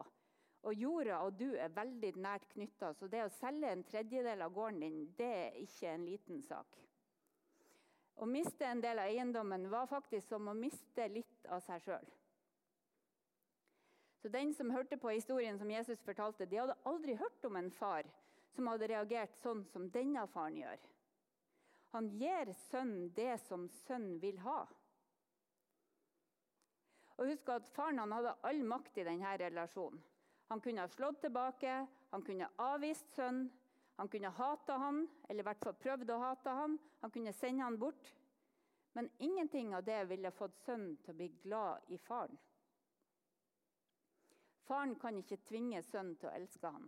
Og 0.68 0.74
jorda 0.74 1.20
og 1.26 1.38
du 1.38 1.52
er 1.54 1.74
veldig 1.76 2.16
nært 2.18 2.48
knytta, 2.54 2.94
så 2.98 3.10
det 3.12 3.26
å 3.26 3.34
selge 3.38 3.70
en 3.70 3.86
tredjedel 3.86 4.42
av 4.42 4.56
gården 4.56 4.82
din, 4.82 5.02
det 5.20 5.34
er 5.44 5.60
ikke 5.62 5.92
en 5.94 6.08
liten 6.08 6.42
sak. 6.48 6.80
Å 8.18 8.26
miste 8.26 8.66
en 8.66 8.82
del 8.82 9.00
av 9.00 9.12
eiendommen 9.12 9.68
var 9.70 9.90
faktisk 9.90 10.28
som 10.32 10.48
å 10.50 10.56
miste 10.58 11.06
litt 11.12 11.50
av 11.54 11.62
seg 11.66 11.84
sjøl. 11.86 12.08
Så 14.22 14.32
den 14.34 14.54
som 14.58 14.74
hørte 14.74 14.98
på 14.98 15.14
historien 15.14 15.60
som 15.60 15.70
Jesus 15.72 16.02
fortalte, 16.04 16.48
de 16.50 16.58
hadde 16.58 16.78
aldri 16.90 17.14
hørt 17.16 17.46
om 17.46 17.60
en 17.60 17.70
far 17.72 18.10
som 18.56 18.68
hadde 18.72 18.90
reagert 18.90 19.38
sånn 19.44 19.62
som 19.70 19.86
denne 19.94 20.26
faren 20.34 20.58
gjør. 20.58 20.82
Han 21.94 22.10
gir 22.18 22.50
sønnen 22.68 23.12
det 23.16 23.38
som 23.46 23.68
sønnen 23.86 24.18
vil 24.20 24.42
ha. 24.44 24.64
Og 27.18 27.32
husk 27.32 27.50
at 27.50 27.70
Faren 27.74 28.02
hadde 28.14 28.36
all 28.46 28.60
makt 28.66 28.98
i 28.98 29.06
denne 29.08 29.38
relasjonen. 29.42 30.02
Han 30.48 30.62
kunne 30.64 30.84
ha 30.86 30.90
slått 30.92 31.22
tilbake, 31.24 31.80
han 32.12 32.24
kunne 32.24 32.48
ha 32.48 32.74
avvist 32.76 33.10
sønnen, 33.18 33.50
han 33.98 34.08
kunne 34.08 34.30
hate 34.30 34.74
han, 34.74 35.08
eller 35.30 35.42
i 35.42 35.46
hvert 35.48 35.64
fall 35.66 35.78
prøvd 35.82 36.12
å 36.14 36.20
hate 36.22 36.54
han. 36.54 36.76
Han 37.02 37.12
kunne 37.14 37.34
sende 37.34 37.64
han 37.66 37.80
bort. 37.82 38.12
Men 38.94 39.10
ingenting 39.18 39.74
av 39.76 39.84
det 39.84 40.04
ville 40.10 40.32
fått 40.32 40.58
sønnen 40.66 41.00
til 41.02 41.14
å 41.14 41.18
bli 41.18 41.28
glad 41.42 41.90
i 41.94 41.98
faren. 42.02 42.38
Faren 44.68 44.94
kan 45.02 45.18
ikke 45.18 45.40
tvinge 45.48 45.82
sønnen 45.86 46.14
til 46.20 46.30
å 46.30 46.36
elske 46.38 46.70
han. 46.70 46.86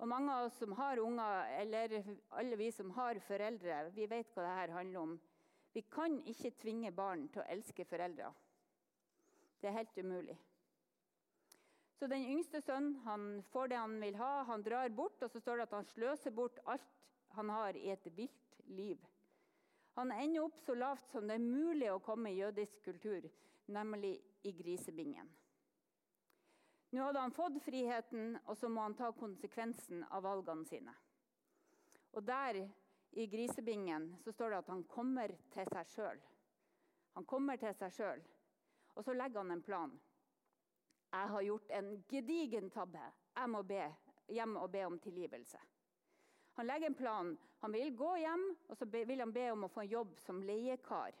Og 0.00 0.08
Mange 0.08 0.32
av 0.32 0.46
oss 0.48 0.56
som 0.58 0.72
har 0.78 1.02
unger, 1.02 1.52
eller 1.60 2.00
alle 2.40 2.56
vi 2.56 2.70
som 2.72 2.90
har 2.96 3.20
foreldre, 3.28 3.90
vi 3.94 4.08
vet 4.10 4.32
hva 4.34 4.48
dette 4.48 4.78
handler 4.78 5.00
om. 5.00 5.14
Vi 5.74 5.82
kan 5.92 6.16
ikke 6.30 6.54
tvinge 6.62 6.92
barn 6.94 7.28
til 7.28 7.42
å 7.42 7.48
elske 7.52 7.84
foreldre. 7.84 8.32
Det 9.60 9.68
er 9.68 9.78
helt 9.78 9.98
umulig. 9.98 10.36
Så 11.98 12.06
den 12.10 12.24
yngste 12.26 12.60
sønnen 12.60 12.96
han 13.04 13.42
får 13.52 13.68
det 13.70 13.78
han 13.78 14.00
vil 14.02 14.16
ha, 14.18 14.42
han 14.48 14.62
drar 14.66 14.88
bort, 14.88 15.22
og 15.22 15.30
så 15.30 15.40
står 15.40 15.60
det 15.60 15.68
at 15.68 15.76
han 15.78 15.90
sløser 15.92 16.34
bort 16.34 16.58
alt 16.66 16.90
han 17.34 17.50
har 17.50 17.76
i 17.76 17.90
et 17.90 18.08
vilt 18.16 18.58
liv. 18.66 18.98
Han 19.94 20.10
ender 20.12 20.42
opp 20.42 20.58
så 20.58 20.74
lavt 20.74 21.10
som 21.10 21.28
det 21.28 21.38
er 21.38 21.46
mulig 21.46 21.90
å 21.92 22.02
komme 22.02 22.32
i 22.32 22.38
jødisk 22.40 22.82
kultur, 22.82 23.26
nemlig 23.70 24.16
i 24.42 24.52
grisebingen. 24.52 25.30
Nå 26.94 27.02
hadde 27.02 27.22
han 27.22 27.34
fått 27.34 27.58
friheten, 27.62 28.36
og 28.46 28.58
så 28.58 28.68
må 28.70 28.84
han 28.84 28.94
ta 28.98 29.10
konsekvensen 29.14 30.04
av 30.10 30.22
valgene 30.26 30.66
sine. 30.66 30.94
Og 32.14 32.22
der 32.26 32.60
i 33.18 33.26
grisebingen 33.30 34.12
så 34.22 34.34
står 34.34 34.50
det 34.50 34.60
at 34.62 34.70
han 34.70 34.84
kommer 34.90 35.34
til 35.54 35.70
seg 35.74 35.90
sjøl. 35.90 36.20
Han 37.14 37.26
kommer 37.30 37.58
til 37.58 37.74
seg 37.78 37.94
sjøl, 37.94 38.22
og 38.94 39.06
så 39.06 39.14
legger 39.14 39.42
han 39.42 39.54
en 39.54 39.62
plan. 39.62 39.94
Jeg 41.14 41.30
har 41.30 41.42
gjort 41.46 41.70
en 41.70 41.90
gedigen 42.10 42.70
tabbe. 42.74 43.02
Jeg 43.36 43.50
må 43.50 43.62
be, 43.62 43.84
hjem 44.34 44.56
og 44.58 44.70
be 44.72 44.80
om 44.86 44.96
tilgivelse. 44.98 45.60
Han 46.58 46.66
legger 46.66 46.90
en 46.90 46.96
plan. 46.98 47.30
Han 47.62 47.72
vil 47.72 47.94
gå 47.96 48.10
hjem 48.18 48.48
og 48.68 48.76
så 48.76 48.88
vil 48.90 49.22
han 49.22 49.32
be 49.34 49.44
om 49.52 49.66
å 49.66 49.70
få 49.70 49.84
en 49.84 49.92
jobb 49.92 50.18
som 50.26 50.42
leiekar. 50.42 51.14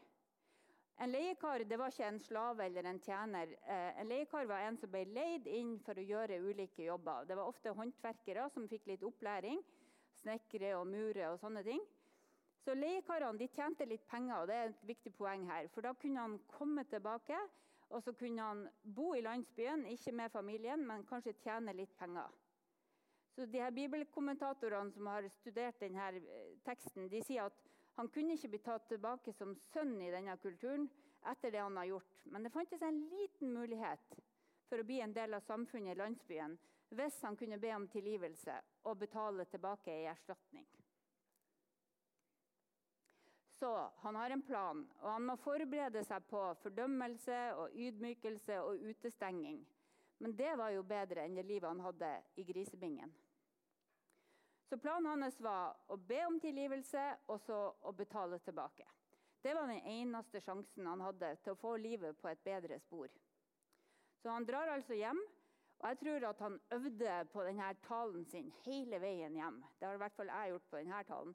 En 1.02 1.10
leiekar 1.10 1.64
det 1.66 1.78
var 1.78 1.94
ikke 1.94 2.06
en 2.06 2.20
slave 2.22 2.66
eller 2.66 2.86
en 2.90 3.00
tjener. 3.02 3.54
Eh, 3.66 4.00
en 4.00 4.10
leiekar 4.10 4.46
var 4.50 4.66
en 4.66 4.78
som 4.78 4.90
ble 4.90 5.04
leid 5.10 5.46
inn 5.50 5.76
for 5.86 5.98
å 5.98 6.06
gjøre 6.06 6.42
ulike 6.42 6.86
jobber. 6.86 7.26
Det 7.26 7.38
var 7.38 7.50
ofte 7.50 7.74
håndverkere 7.74 8.48
som 8.54 8.68
fikk 8.70 8.90
litt 8.90 9.06
opplæring. 9.06 9.62
Snekkere 10.22 10.76
og 10.78 10.86
murere 10.90 11.32
og 11.32 11.40
sånne 11.42 11.64
ting. 11.66 11.82
Så 12.64 12.74
Leiekarene 12.78 13.38
de 13.38 13.48
tjente 13.52 13.84
litt 13.84 14.06
penger, 14.08 14.38
og 14.40 14.48
det 14.48 14.54
er 14.56 14.70
et 14.70 14.86
viktig 14.88 15.12
poeng 15.18 15.42
her. 15.50 15.66
For 15.74 15.84
da 15.84 15.92
kunne 16.00 16.22
han 16.22 16.38
komme 16.48 16.86
tilbake 16.88 17.36
og 17.90 18.02
så 18.02 18.12
kunne 18.16 18.42
han 18.42 18.64
bo 18.82 19.14
i 19.14 19.22
landsbyen, 19.22 19.86
ikke 19.86 20.12
med 20.12 20.32
familien, 20.32 20.86
men 20.86 21.06
kanskje 21.08 21.36
tjene 21.42 21.74
litt 21.76 21.94
penger. 21.98 22.32
Så 23.34 23.46
de 23.50 23.58
her 23.58 23.70
Bibelkommentatorene 23.74 24.92
som 24.94 25.08
har 25.10 25.26
studert 25.28 25.80
denne 25.82 26.10
eh, 26.20 26.52
teksten, 26.66 27.08
de 27.10 27.22
sier 27.26 27.48
at 27.48 27.64
han 27.98 28.10
kunne 28.14 28.36
ikke 28.36 28.50
bli 28.52 28.60
tatt 28.62 28.86
tilbake 28.90 29.34
som 29.34 29.56
sønn 29.72 29.96
i 30.02 30.10
denne 30.10 30.36
kulturen 30.42 30.86
etter 31.30 31.54
det 31.54 31.62
han 31.62 31.76
har 31.78 31.90
gjort. 31.90 32.22
Men 32.30 32.46
det 32.46 32.52
fantes 32.54 32.82
en 32.82 33.00
liten 33.10 33.52
mulighet 33.54 34.16
for 34.68 34.80
å 34.80 34.86
bli 34.86 35.00
en 35.02 35.14
del 35.14 35.34
av 35.34 35.46
samfunnet 35.46 35.94
i 35.94 35.98
landsbyen 35.98 36.56
hvis 36.94 37.20
han 37.26 37.36
kunne 37.36 37.58
be 37.58 37.72
om 37.74 37.88
tilgivelse 37.90 38.54
og 38.86 38.98
betale 39.00 39.46
tilbake 39.50 39.90
i 39.90 40.06
erstatning. 40.10 40.66
Så 43.64 43.90
han 43.96 44.16
har 44.16 44.30
en 44.30 44.42
plan, 44.42 44.88
og 45.00 45.06
han 45.08 45.24
må 45.24 45.34
forberede 45.40 46.02
seg 46.04 46.24
på 46.28 46.40
fordømmelse 46.60 47.36
og 47.56 47.72
ydmykelse 47.72 48.58
og 48.60 48.82
utestenging. 48.90 49.62
Men 50.20 50.34
det 50.36 50.50
var 50.60 50.74
jo 50.74 50.82
bedre 50.84 51.22
enn 51.24 51.38
det 51.38 51.46
livet 51.48 51.70
han 51.70 51.80
hadde 51.80 52.10
i 52.36 52.44
grisebingen. 52.44 53.14
Så 54.68 54.76
planen 54.76 55.08
hans 55.24 55.40
var 55.40 55.78
å 55.88 55.96
be 55.96 56.18
om 56.26 56.36
tilgivelse 56.44 57.06
og 57.32 57.40
så 57.46 57.62
å 57.88 57.94
betale 57.96 58.36
tilbake. 58.44 58.84
Det 59.40 59.56
var 59.56 59.72
den 59.72 59.88
eneste 59.94 60.44
sjansen 60.44 60.92
han 60.92 61.06
hadde 61.06 61.32
til 61.40 61.56
å 61.56 61.62
få 61.64 61.78
livet 61.80 62.20
på 62.20 62.28
et 62.34 62.44
bedre 62.44 62.76
spor. 62.84 63.08
Så 64.20 64.28
han 64.28 64.44
drar 64.44 64.74
altså 64.74 65.00
hjem, 65.00 65.24
og 65.80 65.88
jeg 65.88 66.02
tror 66.04 66.28
at 66.34 66.44
han 66.50 66.60
øvde 66.76 67.16
på 67.32 67.48
denne 67.48 67.72
talen 67.88 68.28
sin 68.28 68.52
hele 68.68 69.00
veien 69.00 69.40
hjem. 69.40 69.64
Det 69.80 69.88
har 69.88 69.96
i 69.96 70.04
hvert 70.04 70.20
fall 70.20 70.36
jeg 70.36 70.52
gjort 70.52 70.68
på 70.68 70.84
denne 70.84 71.02
talen. 71.08 71.34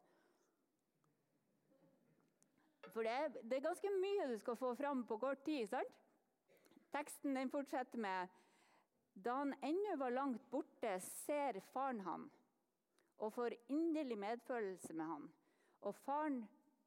For 2.93 3.05
det, 3.05 3.41
det, 3.43 3.57
er 3.57 3.67
ganske 3.67 3.91
mye 4.01 4.27
du 4.31 4.37
skal 4.41 4.57
få 4.57 4.73
fram 4.75 5.05
på 5.07 5.17
kort 5.21 5.43
tid. 5.45 5.67
sant? 5.69 5.97
Teksten 6.93 7.35
den 7.37 7.51
fortsetter 7.53 8.01
med 8.01 8.27
Da 9.13 9.35
han 9.41 9.53
ennå 9.63 9.97
var 9.99 10.15
langt 10.15 10.45
borte, 10.51 10.99
ser 10.99 11.59
faren 11.73 11.99
han 12.05 12.29
og 13.19 13.33
får 13.35 13.53
inderlig 13.67 14.15
medfølelse 14.17 14.93
med 14.93 15.05
han. 15.05 15.25
Og 15.81 15.95
faren 16.05 16.37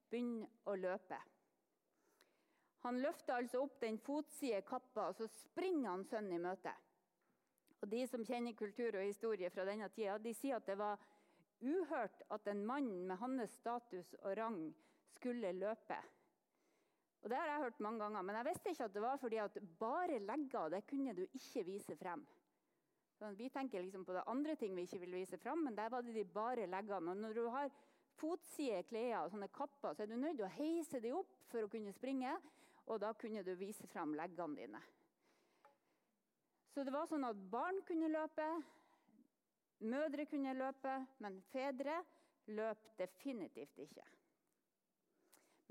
begynner 0.08 0.48
å 0.64 0.76
løpe. 0.80 1.18
Han 2.86 3.00
løfter 3.04 3.36
altså 3.36 3.60
opp 3.62 3.76
den 3.82 3.98
fotside 4.00 4.62
kappa, 4.66 5.10
og 5.10 5.18
så 5.18 5.28
springer 5.28 5.90
han 5.90 6.06
sønnen 6.08 6.38
i 6.38 6.40
møte. 6.42 6.72
Og 7.82 7.90
De 7.90 8.00
som 8.06 8.24
kjenner 8.24 8.56
kultur 8.58 8.96
og 8.96 9.04
historie 9.06 9.50
fra 9.50 9.66
denne 9.68 9.90
tida, 9.94 10.16
de 10.18 10.32
sier 10.34 10.56
at 10.56 10.66
det 10.66 10.78
var 10.80 11.02
uhørt 11.62 12.24
at 12.34 12.48
en 12.50 12.64
mann 12.66 12.90
med 13.06 13.20
hans 13.20 13.54
status 13.60 14.14
og 14.22 14.36
rang 14.38 14.64
skulle 15.16 15.52
løpe. 15.56 15.98
Og 17.22 17.30
Det 17.30 17.38
har 17.38 17.46
jeg 17.46 17.62
hørt 17.62 17.80
mange 17.80 18.02
ganger, 18.02 18.22
men 18.22 18.36
jeg 18.36 18.46
visste 18.50 18.70
ikke 18.70 18.84
at 18.84 18.94
det 18.94 19.02
var 19.02 19.18
fordi 19.22 19.36
at 19.38 19.58
bare 19.78 20.18
legger 20.18 20.68
det 20.68 20.86
kunne 20.90 21.14
du 21.14 21.22
ikke 21.22 21.62
vise 21.66 21.96
frem. 21.96 22.24
Sånn, 23.20 23.36
vi 23.38 23.46
tenker 23.54 23.84
liksom 23.84 24.02
på 24.02 24.16
det 24.16 24.24
andre 24.26 24.56
ting 24.58 24.74
vi 24.74 24.82
ikke 24.82 24.98
vil 25.04 25.20
vise 25.20 25.38
frem, 25.38 25.60
men 25.62 25.76
der 25.78 25.92
var 25.92 26.02
det 26.02 26.16
de 26.16 26.24
bare 26.26 26.66
leggene. 26.66 27.12
Og 27.12 27.20
når 27.22 27.36
du 27.36 27.44
har 27.54 27.70
fotside 28.18 28.82
klær 28.88 29.20
og 29.20 29.30
sånne 29.30 29.46
kapper, 29.54 29.94
så 29.94 30.02
er 30.02 30.10
du 30.10 30.16
nødt 30.16 30.40
til 30.40 30.48
å 30.48 30.56
heise 30.56 31.00
dem 31.04 31.20
opp 31.20 31.30
for 31.52 31.62
å 31.62 31.70
kunne 31.70 31.94
springe. 31.94 32.34
Og 32.90 32.98
da 32.98 33.12
kunne 33.14 33.44
du 33.46 33.52
vise 33.54 33.86
frem 33.86 34.16
leggene 34.18 34.58
dine. 34.58 34.80
Så 36.74 36.82
det 36.82 36.94
var 36.94 37.06
sånn 37.06 37.28
at 37.28 37.38
barn 37.52 37.78
kunne 37.86 38.08
løpe, 38.10 38.48
mødre 39.86 40.26
kunne 40.26 40.56
løpe, 40.56 40.96
men 41.22 41.38
fedre 41.52 42.00
løp 42.50 42.90
definitivt 42.98 43.78
ikke. 43.84 44.06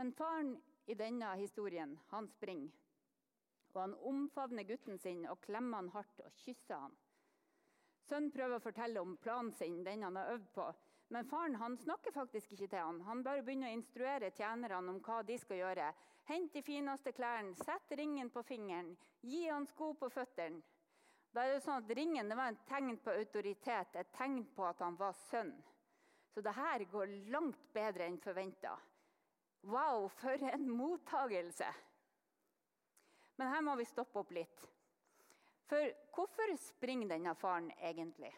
Men 0.01 0.13
faren 0.13 0.61
i 0.85 0.93
denne 0.97 1.35
historien 1.35 1.99
han 2.09 2.27
springer. 2.27 2.71
Og 3.73 3.81
Han 3.81 3.91
omfavner 3.93 4.65
gutten 4.65 4.97
sin 4.97 5.27
og 5.29 5.37
klemmer 5.45 5.77
han 5.77 5.91
hardt 5.93 6.23
og 6.25 6.39
kysser 6.41 6.87
han. 6.87 6.95
Sønnen 8.09 8.31
prøver 8.33 8.57
å 8.57 8.63
fortelle 8.63 9.03
om 9.05 9.13
planen 9.21 9.53
sin, 9.53 9.83
den 9.85 10.01
han 10.01 10.17
har 10.17 10.33
øvd 10.33 10.49
på. 10.55 10.65
Men 11.13 11.29
faren 11.29 11.59
han 11.61 11.77
snakker 11.77 12.17
faktisk 12.17 12.57
ikke 12.57 12.71
til 12.73 12.81
han. 12.81 13.03
Han 13.11 13.21
bare 13.21 13.45
begynner 13.45 13.69
å 13.69 13.77
instruere 13.77 14.33
tjenerne 14.33 14.81
om 14.81 14.99
hva 15.05 15.21
de 15.29 15.37
skal 15.37 15.61
gjøre. 15.61 15.93
Hent 16.33 16.57
de 16.57 16.65
fineste 16.65 17.13
klærne, 17.13 17.53
sett 17.61 17.97
ringen 18.01 18.33
på 18.33 18.41
fingeren, 18.49 18.95
gi 19.21 19.45
han 19.53 19.69
sko 19.69 19.93
på 20.01 20.09
føttene. 20.09 20.65
Da 21.29 21.45
er 21.45 21.59
det 21.59 21.65
sånn 21.67 21.77
at 21.77 21.93
Ringen 21.93 22.33
det 22.33 22.41
var 22.41 22.55
et 22.55 22.65
tegn 22.73 22.97
på 23.05 23.13
autoritet, 23.21 24.01
et 24.01 24.15
tegn 24.17 24.47
på 24.57 24.65
at 24.65 24.81
han 24.81 24.97
var 24.97 25.13
sønn. 25.29 25.53
Så 26.33 26.41
det 26.41 26.57
her 26.57 26.89
går 26.89 27.19
langt 27.37 27.69
bedre 27.77 28.09
enn 28.09 28.17
forventa. 28.17 28.79
Wow, 29.61 30.09
for 30.09 30.43
en 30.53 30.69
mottagelse! 30.71 31.73
Men 33.35 33.47
her 33.47 33.61
må 33.61 33.75
vi 33.75 33.85
stoppe 33.85 34.19
opp 34.21 34.31
litt. 34.33 34.63
For 35.69 35.93
hvorfor 36.15 36.55
springer 36.59 37.13
denne 37.13 37.35
faren 37.39 37.69
egentlig? 37.79 38.31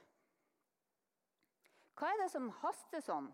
Hva 1.98 2.12
er 2.12 2.24
det 2.24 2.30
som 2.34 2.51
haster 2.62 3.01
sånn? 3.03 3.32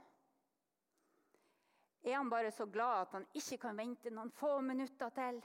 Er 2.05 2.15
han 2.15 2.31
bare 2.31 2.51
så 2.55 2.65
glad 2.65 3.01
at 3.01 3.15
han 3.17 3.27
ikke 3.35 3.59
kan 3.65 3.77
vente 3.77 4.11
noen 4.13 4.31
få 4.31 4.59
minutter 4.63 5.11
til? 5.15 5.41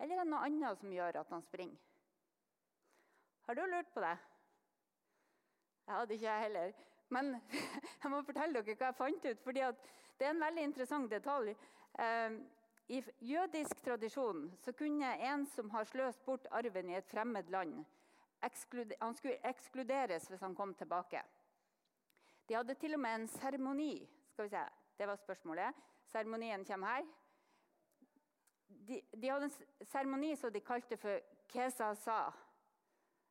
Eller 0.00 0.16
er 0.16 0.24
det 0.24 0.30
noe 0.32 0.46
annet 0.46 0.80
som 0.80 0.92
gjør 0.94 1.20
at 1.20 1.32
han 1.34 1.44
springer? 1.44 1.78
Har 3.44 3.58
du 3.58 3.64
lurt 3.66 3.90
på 3.92 4.00
det? 4.04 4.16
Jeg 5.86 5.94
hadde 5.98 6.14
ikke 6.14 6.26
jeg 6.26 6.44
heller. 6.46 6.72
Men 7.10 7.32
jeg 8.02 8.12
må 8.12 8.22
fortelle 8.24 8.62
dere 8.62 8.76
hva 8.78 8.90
jeg 8.92 8.98
fant 9.00 9.26
ut. 9.26 9.40
fordi 9.44 9.64
Det 10.20 10.26
er 10.26 10.34
en 10.34 10.42
veldig 10.42 10.64
interessant 10.68 11.08
detalj. 11.08 11.54
Eh, 11.98 12.34
I 12.92 12.98
jødisk 13.24 13.78
tradisjon 13.84 14.50
kunne 14.76 15.14
en 15.16 15.46
som 15.46 15.70
har 15.70 15.86
sløst 15.88 16.24
bort 16.26 16.44
arven 16.50 16.90
i 16.90 16.98
et 16.98 17.08
fremmed 17.08 17.48
land, 17.48 17.84
han 18.40 19.14
skulle 19.14 19.38
ekskluderes 19.44 20.28
hvis 20.28 20.40
han 20.40 20.54
kom 20.54 20.74
tilbake. 20.74 21.22
De 22.48 22.54
hadde 22.54 22.74
til 22.74 22.94
og 22.94 23.00
med 23.00 23.14
en 23.14 23.28
seremoni. 23.28 24.08
Skal 24.32 24.44
vi 24.44 24.48
se, 24.48 24.64
Det 24.98 25.08
var 25.08 25.16
spørsmålet. 25.16 25.74
Seremonien 26.04 26.64
kommer 26.64 26.86
her. 26.86 27.04
De, 28.68 29.00
de 29.22 29.28
hadde 29.28 29.44
en 29.44 29.86
seremoni 29.86 30.36
som 30.36 30.52
de 30.52 30.60
kalte 30.60 30.96
for 30.96 31.20
kesasa. 31.48 32.32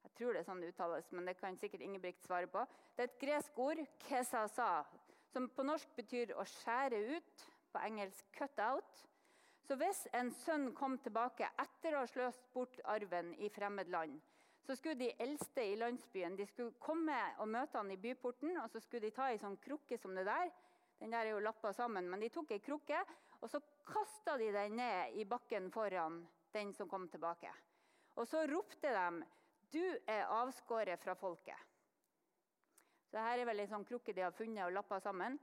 Jeg 0.04 0.12
tror 0.18 0.34
det 0.34 0.40
er 0.40 0.48
sånn 0.48 0.62
det 0.62 0.72
uttales, 0.74 1.12
men 1.12 1.28
det 1.28 1.38
kan 1.38 1.58
sikkert 1.58 1.82
Ingebrigt 1.82 2.24
svare 2.24 2.48
på. 2.48 2.66
Det 2.96 3.04
er 3.04 3.12
et 3.12 3.20
gresk 3.20 3.60
ord, 3.60 3.84
kesasa, 4.08 4.86
som 5.34 5.50
på 5.50 5.64
norsk 5.64 5.96
betyr 5.96 6.34
å 6.38 6.46
skjære 6.48 7.00
ut. 7.16 7.48
På 7.72 7.80
engelsk 7.86 8.26
'cut 8.34 8.58
out'. 8.58 9.06
Så 9.62 9.76
hvis 9.78 10.08
en 10.14 10.32
sønn 10.32 10.72
kom 10.74 10.98
tilbake 10.98 11.46
etter 11.62 11.94
å 11.94 12.00
ha 12.02 12.08
sløst 12.10 12.48
bort 12.54 12.80
arven 12.84 13.36
i 13.38 13.50
fremmed 13.50 13.90
land, 13.94 14.16
så 14.66 14.76
skulle 14.76 14.96
de 14.96 15.12
eldste 15.22 15.62
i 15.62 15.76
landsbyen 15.76 16.36
de 16.36 16.46
skulle 16.46 16.74
komme 16.82 17.18
og 17.38 17.48
møte 17.48 17.78
han 17.78 17.92
i 17.92 17.98
byporten. 17.98 18.58
og 18.58 18.70
Så 18.70 18.80
skulle 18.80 19.08
de 19.08 19.12
ta 19.12 19.30
ei 19.30 19.38
sånn 19.38 19.58
krukke 19.58 19.98
som 19.98 20.16
det 20.16 20.26
der. 20.26 20.52
Den 21.00 21.12
der 21.12 21.26
er 21.26 21.32
jo 21.36 21.40
lappa 21.46 21.74
sammen, 21.74 22.10
men 22.10 22.20
de 22.20 22.30
tok 22.30 22.52
ei 22.52 22.60
krukke, 22.60 23.06
og 23.42 23.50
så 23.50 23.62
kasta 23.86 24.38
de 24.38 24.52
den 24.52 24.76
ned 24.76 25.16
i 25.16 25.26
bakken 25.26 25.72
foran 25.72 26.28
den 26.54 26.74
som 26.74 26.90
kom 26.90 27.08
tilbake. 27.08 27.54
Og 28.16 28.28
så 28.28 28.48
ropte 28.50 28.90
de 28.90 29.26
'Du 29.72 29.98
er 30.08 30.26
avskåret 30.26 31.00
fra 31.00 31.14
folket'. 31.14 31.69
Så 33.10 33.18
her 33.18 33.42
er 33.42 33.48
vel 33.50 33.64
en 33.64 33.72
sånn 33.72 33.88
krukke 33.90 34.14
de 34.14 34.22
har 34.22 34.36
funnet 34.38 34.68
og 34.68 34.76
lappa 34.76 35.00
sammen. 35.02 35.38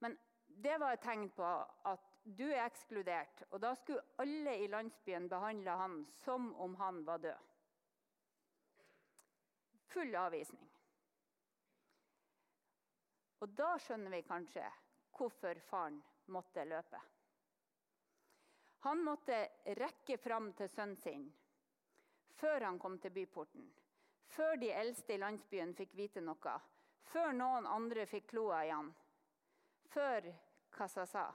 Men 0.00 0.16
det 0.64 0.78
var 0.80 0.96
et 0.96 1.04
tegn 1.04 1.28
på 1.36 1.46
at 1.88 2.08
du 2.24 2.46
er 2.48 2.64
ekskludert. 2.64 3.44
Og 3.50 3.60
da 3.60 3.74
skulle 3.76 4.04
alle 4.22 4.56
i 4.62 4.68
landsbyen 4.72 5.28
behandle 5.28 5.76
han 5.76 5.98
som 6.22 6.52
om 6.62 6.76
han 6.80 7.02
var 7.04 7.20
død. 7.24 7.50
Full 9.92 10.14
avvisning. 10.16 10.68
Og 13.42 13.52
da 13.58 13.74
skjønner 13.82 14.14
vi 14.14 14.22
kanskje 14.24 14.64
hvorfor 15.18 15.58
faren 15.66 15.98
måtte 16.32 16.64
løpe. 16.64 17.00
Han 18.86 19.02
måtte 19.04 19.36
rekke 19.78 20.16
fram 20.18 20.52
til 20.58 20.70
sønnen 20.70 20.98
sin 20.98 21.28
før 22.38 22.64
han 22.66 22.78
kom 22.82 22.96
til 22.98 23.12
byporten. 23.14 23.66
Før 24.32 24.56
de 24.56 24.70
eldste 24.72 25.14
i 25.14 25.20
landsbyen 25.20 25.74
fikk 25.76 25.92
vite 25.96 26.22
noe. 26.24 26.54
Før 27.12 27.34
noen 27.36 27.66
andre 27.68 28.06
fikk 28.08 28.30
kloa 28.30 28.62
i 28.64 28.70
han. 28.72 28.88
Før 29.92 30.28
Kassa 30.72 31.04
sa. 31.06 31.26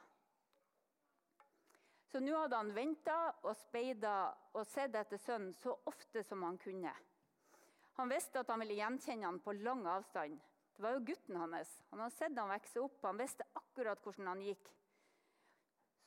Så 2.07 2.21
nå 2.23 2.33
hadde 2.39 2.57
han 2.57 2.71
venta 2.73 3.17
og 3.43 3.53
speida 3.59 4.15
og 4.55 4.63
sett 4.65 4.95
etter 4.95 5.19
sønnen 5.21 5.53
så 5.53 5.75
ofte 5.91 6.23
som 6.25 6.41
han 6.47 6.57
kunne. 6.57 6.93
Han 7.99 8.09
visste 8.09 8.41
at 8.41 8.49
han 8.49 8.63
ville 8.63 8.79
gjenkjenne 8.79 9.27
han 9.27 9.39
på 9.43 9.53
lang 9.59 9.85
avstand. 9.91 10.39
Det 10.73 10.81
var 10.81 10.95
jo 10.95 11.05
gutten 11.11 11.37
hans. 11.41 11.77
Han 11.91 12.01
hadde 12.01 12.15
sett 12.15 12.37
han 12.37 12.53
vokse 12.53 12.81
opp. 12.81 12.99
Han 13.05 13.21
visste 13.21 13.45
akkurat 13.61 14.01
hvordan 14.01 14.33
han 14.33 14.43
gikk. 14.45 14.73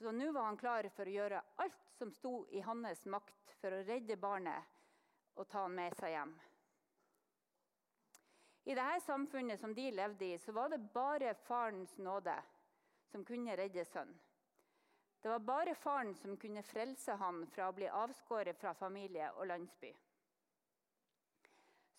Så 0.00 0.10
nå 0.16 0.32
var 0.32 0.48
han 0.48 0.58
klar 0.58 0.90
for 0.96 1.06
å 1.06 1.16
gjøre 1.20 1.42
alt 1.62 1.96
som 1.98 2.10
sto 2.14 2.34
i 2.50 2.62
hans 2.64 3.06
makt 3.06 3.58
for 3.60 3.74
å 3.76 3.82
redde 3.86 4.16
barnet 4.16 4.78
og 5.36 5.46
ta 5.50 5.66
han 5.66 5.76
med 5.76 5.94
seg 5.98 6.16
hjem. 6.16 6.32
I 8.64 8.74
dette 8.74 9.00
samfunnet 9.00 9.60
som 9.60 9.74
de 9.74 9.90
levde 9.90 10.24
i, 10.24 10.38
så 10.38 10.52
var 10.52 10.68
det 10.68 10.78
bare 10.92 11.34
farens 11.34 11.96
nåde 11.98 12.36
som 13.10 13.24
kunne 13.24 13.56
redde 13.56 13.84
sønnen. 13.84 14.18
Det 15.20 15.28
var 15.28 15.38
bare 15.38 15.74
faren 15.74 16.14
som 16.14 16.36
kunne 16.36 16.62
frelse 16.62 17.12
han 17.20 17.42
fra 17.52 17.66
å 17.68 17.74
bli 17.76 17.88
avskåret 17.88 18.56
fra 18.56 18.72
familie 18.74 19.26
og 19.36 19.50
landsby. 19.50 19.90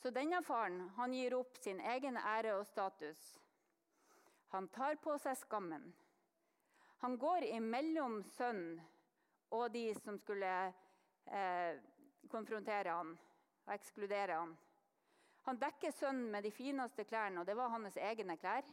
Så 0.02 0.10
denne 0.10 0.40
faren 0.42 0.88
han 0.96 1.14
gir 1.14 1.36
opp 1.38 1.60
sin 1.62 1.80
egen 1.94 2.18
ære 2.18 2.56
og 2.58 2.66
status. 2.66 3.20
Han 4.56 4.68
tar 4.74 4.98
på 5.04 5.14
seg 5.22 5.38
skammen. 5.38 5.86
Han 7.06 7.18
går 7.22 7.46
imellom 7.52 8.24
sønnen 8.34 8.82
og 9.54 9.70
de 9.74 9.86
som 10.00 10.18
skulle 10.18 10.50
eh, 11.30 11.78
konfrontere 12.32 12.98
han 12.98 13.14
og 13.68 13.74
ekskludere 13.76 14.40
han. 14.42 14.58
Han 15.48 15.60
dekker 15.62 15.92
sønnen 15.92 16.32
med 16.32 16.44
de 16.44 16.52
fineste 16.52 17.04
klærne, 17.04 17.42
og 17.42 17.48
det 17.48 17.58
var 17.58 17.74
hans 17.74 17.98
egne 17.98 18.38
klær. 18.38 18.66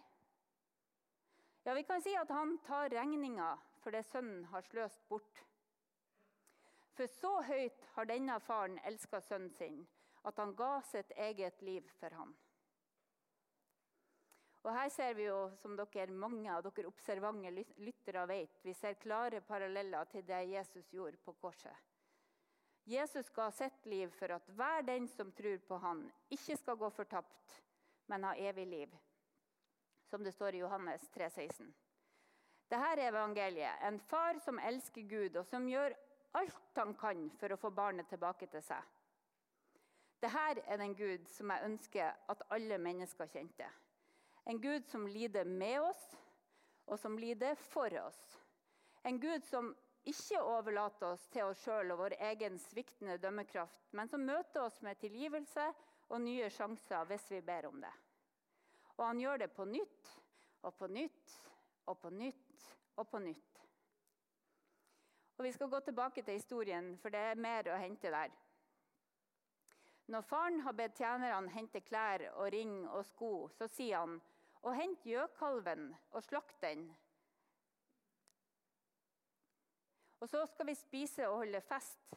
Ja, 1.65 1.75
Vi 1.75 1.83
kan 1.83 2.03
si 2.03 2.15
at 2.17 2.31
han 2.31 2.59
tar 2.65 2.89
regninga 2.89 3.57
for 3.83 3.93
det 3.93 4.05
sønnen 4.07 4.45
har 4.45 4.63
sløst 4.63 5.09
bort. 5.09 5.45
For 6.97 7.07
så 7.07 7.31
høyt 7.47 7.85
har 7.95 8.09
denne 8.11 8.41
faren 8.41 8.79
elska 8.85 9.21
sønnen 9.21 9.53
sin 9.55 9.87
at 10.27 10.39
han 10.41 10.55
ga 10.57 10.81
sitt 10.83 11.13
eget 11.17 11.63
liv 11.63 11.87
for 12.01 12.15
ham. 12.19 12.35
Og 14.67 14.75
Her 14.75 14.89
ser 14.89 15.15
vi 15.15 15.29
jo, 15.29 15.51
som 15.57 15.77
dere, 15.79 16.11
mange 16.13 16.51
av 16.53 16.65
dere 16.67 16.91
observante 16.91 17.53
lyttere 17.79 18.27
vet, 18.29 18.59
vi 18.65 18.75
ser 18.75 18.99
klare 19.01 19.41
paralleller 19.41 20.11
til 20.13 20.27
det 20.27 20.43
Jesus 20.51 20.91
gjorde 20.93 21.17
på 21.25 21.33
korset. 21.41 21.88
Jesus 22.89 23.29
ga 23.31 23.51
sitt 23.51 23.87
liv 23.87 24.13
for 24.17 24.33
at 24.33 24.47
hver 24.57 24.83
den 24.83 25.09
som 25.13 25.33
tror 25.37 25.59
på 25.69 25.77
han, 25.83 26.07
ikke 26.33 26.57
skal 26.57 26.77
gå 26.81 26.89
fortapt, 26.97 27.57
men 28.09 28.25
ha 28.25 28.33
evig 28.37 28.65
liv. 28.67 28.95
Som 30.09 30.25
det 30.25 30.33
står 30.33 30.57
i 30.57 30.63
Johannes 30.63 31.05
3, 31.13 31.29
16. 31.31 31.75
Dette 32.69 32.93
er 32.95 33.03
evangeliet. 33.11 33.83
En 33.85 33.99
far 34.01 34.41
som 34.45 34.59
elsker 34.59 35.05
Gud, 35.09 35.37
og 35.37 35.45
som 35.47 35.69
gjør 35.69 35.93
alt 36.41 36.81
han 36.81 36.95
kan 36.97 37.27
for 37.41 37.53
å 37.53 37.59
få 37.61 37.71
barnet 37.77 38.09
tilbake 38.09 38.49
til 38.49 38.65
seg. 38.65 38.81
Dette 40.25 40.47
er 40.65 40.81
den 40.81 40.97
Gud 40.97 41.29
som 41.29 41.53
jeg 41.53 41.69
ønsker 41.69 42.17
at 42.33 42.47
alle 42.57 42.79
mennesker 42.81 43.29
kjente. 43.29 43.69
En 44.49 44.61
Gud 44.65 44.89
som 44.89 45.05
lider 45.07 45.45
med 45.45 45.81
oss, 45.91 46.07
og 46.89 46.97
som 46.99 47.21
lider 47.21 47.53
for 47.69 47.93
oss. 48.01 48.21
En 49.05 49.21
Gud 49.21 49.45
som 49.45 49.75
ikke 50.09 50.41
overlater 50.41 51.13
oss 51.13 51.27
til 51.33 51.49
oss 51.49 51.61
sjøl 51.65 51.93
og 51.93 52.01
vår 52.03 52.17
egen 52.31 52.59
sviktende 52.63 53.19
dømmekraft, 53.21 53.91
men 53.93 54.09
som 54.09 54.25
møter 54.25 54.65
oss 54.65 54.81
med 54.83 54.99
tilgivelse 55.01 55.67
og 56.09 56.23
nye 56.25 56.49
sjanser 56.53 57.05
hvis 57.11 57.29
vi 57.35 57.43
ber 57.45 57.69
om 57.69 57.81
det. 57.83 57.93
Og 58.97 59.05
han 59.07 59.21
gjør 59.23 59.45
det 59.45 59.51
på 59.55 59.69
nytt 59.69 60.13
og 60.67 60.75
på 60.79 60.89
nytt 60.91 61.37
og 61.87 62.01
på 62.01 62.11
nytt 62.11 62.67
og 62.99 63.09
på 63.11 63.21
nytt. 63.23 63.65
Og 65.39 65.45
Vi 65.45 65.53
skal 65.55 65.71
gå 65.71 65.81
tilbake 65.81 66.23
til 66.23 66.35
historien, 66.35 66.97
for 66.99 67.15
det 67.15 67.21
er 67.23 67.39
mer 67.39 67.69
å 67.71 67.79
hente 67.79 68.11
der. 68.11 68.33
Når 70.09 70.25
faren 70.27 70.61
har 70.65 70.73
bedt 70.75 70.99
tjenerne 70.99 71.53
hente 71.53 71.81
klær 71.85 72.25
og 72.33 72.49
ring 72.53 72.81
og 72.89 73.05
sko, 73.07 73.33
så 73.55 73.69
sier 73.71 74.01
han 74.01 74.17
og 74.65 74.75
hent 74.75 75.05
gjøkalven 75.07 75.93
og 76.11 76.25
slakt 76.25 76.57
den. 76.65 76.89
Og 80.21 80.29
så 80.29 80.47
skal 80.47 80.67
vi 80.67 80.75
spise 80.75 81.29
og 81.29 81.45
holde 81.45 81.61
fest. 81.61 82.15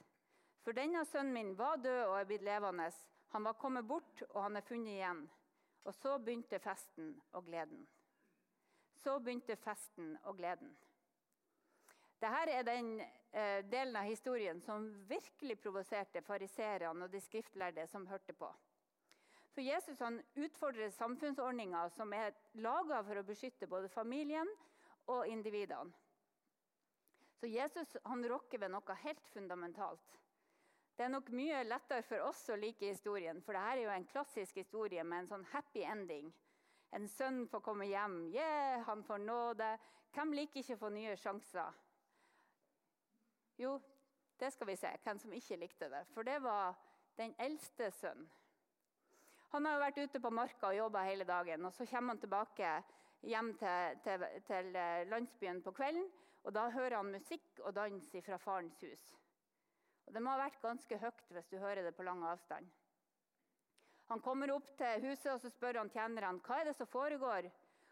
For 0.61 0.77
denne 0.77 1.05
sønnen 1.05 1.33
min 1.33 1.57
var 1.57 1.81
død 1.81 2.03
og 2.05 2.19
er 2.19 2.27
blitt 2.29 2.45
levende. 2.45 2.89
Han 3.33 3.43
var 3.43 3.53
kommet 3.53 3.87
bort, 3.87 4.23
og 4.29 4.43
han 4.43 4.55
er 4.55 4.65
funnet 4.65 4.97
igjen. 4.97 5.25
Og 5.83 5.93
så 5.93 6.17
begynte 6.17 6.59
festen 6.59 7.13
og 7.31 7.45
gleden. 7.45 7.87
Så 9.03 9.19
begynte 9.19 9.55
festen 9.55 10.17
og 10.23 10.37
gleden. 10.37 10.75
Dette 12.21 12.53
er 12.53 12.63
den 12.63 12.99
eh, 13.01 13.63
delen 13.65 13.95
av 13.97 14.05
historien 14.05 14.59
som 14.61 14.85
virkelig 15.09 15.57
provoserte 15.63 16.21
fariseerne 16.21 17.07
og 17.07 17.09
de 17.13 17.21
skriftlærde 17.21 17.87
som 17.89 18.05
hørte 18.07 18.33
på. 18.37 18.51
For 19.51 19.65
Jesus 19.65 19.99
han 19.99 20.21
utfordrer 20.35 20.93
samfunnsordninger 20.93 21.89
som 21.95 22.13
er 22.13 22.37
laga 22.53 23.01
for 23.03 23.19
å 23.19 23.25
beskytte 23.25 23.67
både 23.67 23.89
familien 23.89 24.47
og 25.09 25.25
individene. 25.27 25.91
Så 27.41 27.47
Jesus 27.47 27.95
han 28.03 28.21
rokker 28.29 28.59
ved 28.61 28.69
noe 28.69 28.95
helt 29.01 29.27
fundamentalt. 29.33 30.17
Det 30.93 31.07
er 31.07 31.09
nok 31.09 31.31
mye 31.33 31.63
lettere 31.65 32.03
for 32.05 32.21
oss 32.27 32.43
å 32.53 32.57
like 32.61 32.85
historien, 32.85 33.39
for 33.41 33.57
dette 33.57 33.71
er 33.73 33.79
jo 33.81 33.93
en 33.95 34.05
klassisk 34.11 34.59
historie 34.61 35.01
med 35.01 35.23
en 35.23 35.29
sånn 35.31 35.45
happy 35.49 35.81
ending. 35.81 36.27
En 36.93 37.07
sønn 37.09 37.47
får 37.49 37.63
komme 37.65 37.87
hjem, 37.89 38.19
yeah, 38.35 38.83
han 38.85 39.01
får 39.07 39.23
nåde. 39.25 39.71
Hvem 40.13 40.35
liker 40.37 40.61
ikke 40.61 40.77
å 40.77 40.83
få 40.83 40.93
nye 40.93 41.17
sjanser? 41.17 41.81
Jo, 43.57 43.73
det 44.37 44.53
skal 44.53 44.69
vi 44.69 44.77
se 44.77 44.93
hvem 45.01 45.25
som 45.25 45.33
ikke 45.33 45.57
likte 45.63 45.89
det. 45.89 46.05
For 46.13 46.27
det 46.27 46.37
var 46.45 46.77
den 47.17 47.33
eldste 47.41 47.89
sønnen. 47.97 48.29
Han 49.55 49.65
har 49.65 49.79
jo 49.79 49.85
vært 49.87 50.03
ute 50.05 50.19
på 50.21 50.29
marka 50.31 50.69
og 50.69 50.77
jobba 50.77 51.09
hele 51.09 51.25
dagen. 51.25 51.65
og 51.65 51.73
Så 51.73 51.89
kommer 51.89 52.13
han 52.13 52.21
tilbake 52.21 52.75
hjem 53.25 53.55
til, 53.57 53.97
til, 54.05 54.29
til 54.47 54.75
eh, 54.77 55.07
landsbyen 55.09 55.65
på 55.65 55.73
kvelden. 55.75 56.05
Og 56.43 56.53
Da 56.53 56.69
hører 56.73 56.97
han 56.97 57.11
musikk 57.13 57.59
og 57.61 57.73
dans 57.73 58.07
fra 58.25 58.37
farens 58.37 58.79
hus. 58.81 59.03
Og 60.07 60.13
Det 60.13 60.21
må 60.21 60.33
ha 60.33 60.41
vært 60.41 60.61
ganske 60.61 60.97
høyt 60.97 61.27
hvis 61.35 61.49
du 61.51 61.57
hører 61.59 61.83
det 61.85 61.95
på 61.95 62.03
lang 62.03 62.23
avstand. 62.25 62.69
Han 64.11 64.19
kommer 64.19 64.51
opp 64.51 64.67
til 64.77 65.05
huset 65.05 65.29
og 65.31 65.39
så 65.39 65.49
spør 65.49 65.79
han 65.79 65.91
tjenerne 65.93 66.41
hva 66.43 66.57
er 66.59 66.71
det 66.71 66.75
som 66.75 66.89
foregår. 66.89 67.47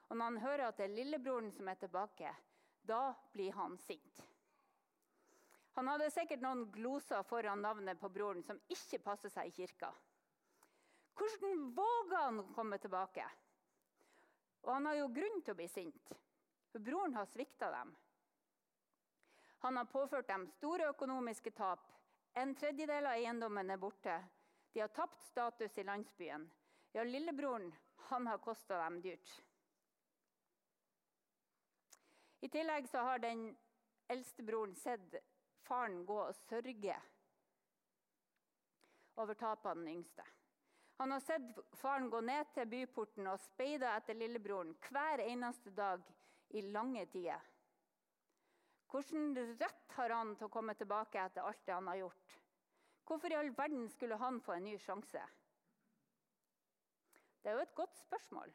Og 0.09 0.17
Når 0.17 0.25
han 0.25 0.41
hører 0.43 0.65
at 0.67 0.77
det 0.77 0.89
er 0.89 0.97
lillebroren 0.97 1.51
som 1.53 1.67
er 1.69 1.77
tilbake, 1.79 2.33
da 2.81 3.13
blir 3.31 3.53
han 3.53 3.77
sint. 3.77 4.23
Han 5.77 5.88
hadde 5.88 6.09
sikkert 6.12 6.41
noen 6.43 6.65
gloser 6.73 7.23
foran 7.23 7.62
navnet 7.63 7.99
på 8.01 8.09
broren 8.12 8.41
som 8.43 8.59
ikke 8.73 8.99
passer 9.05 9.31
seg 9.31 9.47
i 9.47 9.53
kirka. 9.62 9.93
Hvordan 11.15 11.69
våger 11.77 12.17
han 12.17 12.41
å 12.41 12.49
komme 12.55 12.79
tilbake? 12.81 13.23
Og 14.65 14.73
han 14.73 14.89
har 14.89 14.97
jo 14.99 15.12
grunn 15.15 15.39
til 15.39 15.53
å 15.55 15.59
bli 15.59 15.67
sint, 15.71 16.12
for 16.73 16.83
broren 16.83 17.15
har 17.15 17.29
svikta 17.31 17.69
dem. 17.71 17.93
Han 19.59 19.77
har 19.77 19.85
påført 19.85 20.27
dem 20.27 20.47
store 20.47 20.89
økonomiske 20.93 21.51
tap. 21.51 21.83
En 22.33 22.55
tredjedel 22.55 23.05
av 23.05 23.17
eiendommen 23.17 23.71
er 23.71 23.81
borte. 23.81 24.15
De 24.73 24.79
har 24.79 24.91
tapt 24.95 25.21
status 25.21 25.77
i 25.77 25.83
landsbyen. 25.83 26.45
Ja, 26.91 27.03
lillebroren 27.03 27.73
han 28.09 28.27
har 28.27 28.37
kosta 28.37 28.77
dem 28.83 29.01
dyrt. 29.01 29.33
I 32.39 32.49
tillegg 32.49 32.87
så 32.89 33.03
har 33.03 33.19
den 33.19 33.49
eldste 34.07 34.43
broren 34.43 34.75
sett 34.75 35.15
faren 35.67 36.05
gå 36.05 36.21
og 36.23 36.35
sørge 36.47 36.95
over 39.19 39.35
tapet 39.35 39.65
av 39.69 39.75
den 39.75 39.91
yngste. 39.91 40.23
Han 40.97 41.11
har 41.11 41.19
sett 41.19 41.59
faren 41.79 42.09
gå 42.09 42.21
ned 42.21 42.47
til 42.55 42.67
byporten 42.71 43.27
og 43.27 43.39
speida 43.43 43.91
etter 43.99 44.15
lillebroren 44.15 44.71
hver 44.87 45.21
eneste 45.27 45.71
dag 45.75 46.03
i 46.55 46.63
lange 46.71 47.05
tider. 47.11 47.43
Hvilken 48.89 49.36
rett 49.60 49.91
har 49.97 50.10
han 50.10 50.36
til 50.36 50.47
å 50.47 50.54
komme 50.54 50.73
tilbake 50.73 51.21
etter 51.21 51.45
alt 51.45 51.65
det 51.65 51.75
han 51.75 51.89
har 51.91 51.99
gjort? 52.02 52.39
Hvorfor 53.06 53.32
i 53.32 53.38
all 53.38 53.52
verden 53.58 53.86
skulle 53.89 54.17
han 54.17 54.39
få 54.41 54.56
en 54.56 54.65
ny 54.65 54.78
sjanse? 54.82 55.21
Det 57.41 57.52
er 57.52 57.58
jo 57.58 57.65
et 57.67 57.75
godt 57.78 58.02
spørsmål. 58.02 58.52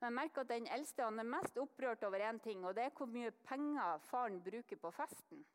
Men 0.00 0.14
merk 0.14 0.38
at 0.38 0.50
den 0.50 0.66
eldste 0.70 1.06
han 1.06 1.18
er 1.18 1.26
mest 1.26 1.58
opprørt 1.58 2.02
over 2.06 2.22
én 2.22 2.38
ting, 2.42 2.66
og 2.66 2.74
det 2.74 2.84
er 2.84 2.92
hvor 2.94 3.10
mye 3.10 3.30
penger 3.46 4.02
faren 4.10 4.42
bruker 4.42 4.78
på 4.78 4.92
festen. 4.94 5.46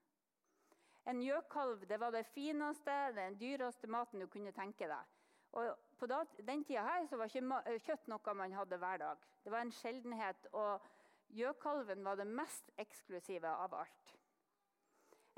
En 1.08 1.22
gjøkalv 1.24 1.86
det 1.88 2.00
var 2.00 2.12
det 2.16 2.26
fineste, 2.32 2.98
den 3.16 3.36
dyreste 3.40 3.88
maten 3.88 4.24
du 4.24 4.28
kunne 4.32 4.52
tenke 4.56 4.88
deg. 4.88 5.14
Og 5.54 5.76
På 6.00 6.08
den 6.08 6.64
tida 6.64 6.82
her 6.84 7.06
så 7.08 7.18
var 7.18 7.30
ikke 7.32 7.80
kjøtt 7.86 8.08
noe 8.12 8.34
man 8.36 8.52
hadde 8.52 8.78
hver 8.78 8.98
dag. 9.00 9.18
Det 9.44 9.52
var 9.52 9.62
en 9.62 9.72
sjeldenhet. 9.72 10.48
og 10.52 10.82
Gjøkalven 11.34 12.04
var 12.06 12.20
det 12.20 12.28
mest 12.30 12.70
eksklusive 12.78 13.50
av 13.50 13.74
alt. 13.74 14.12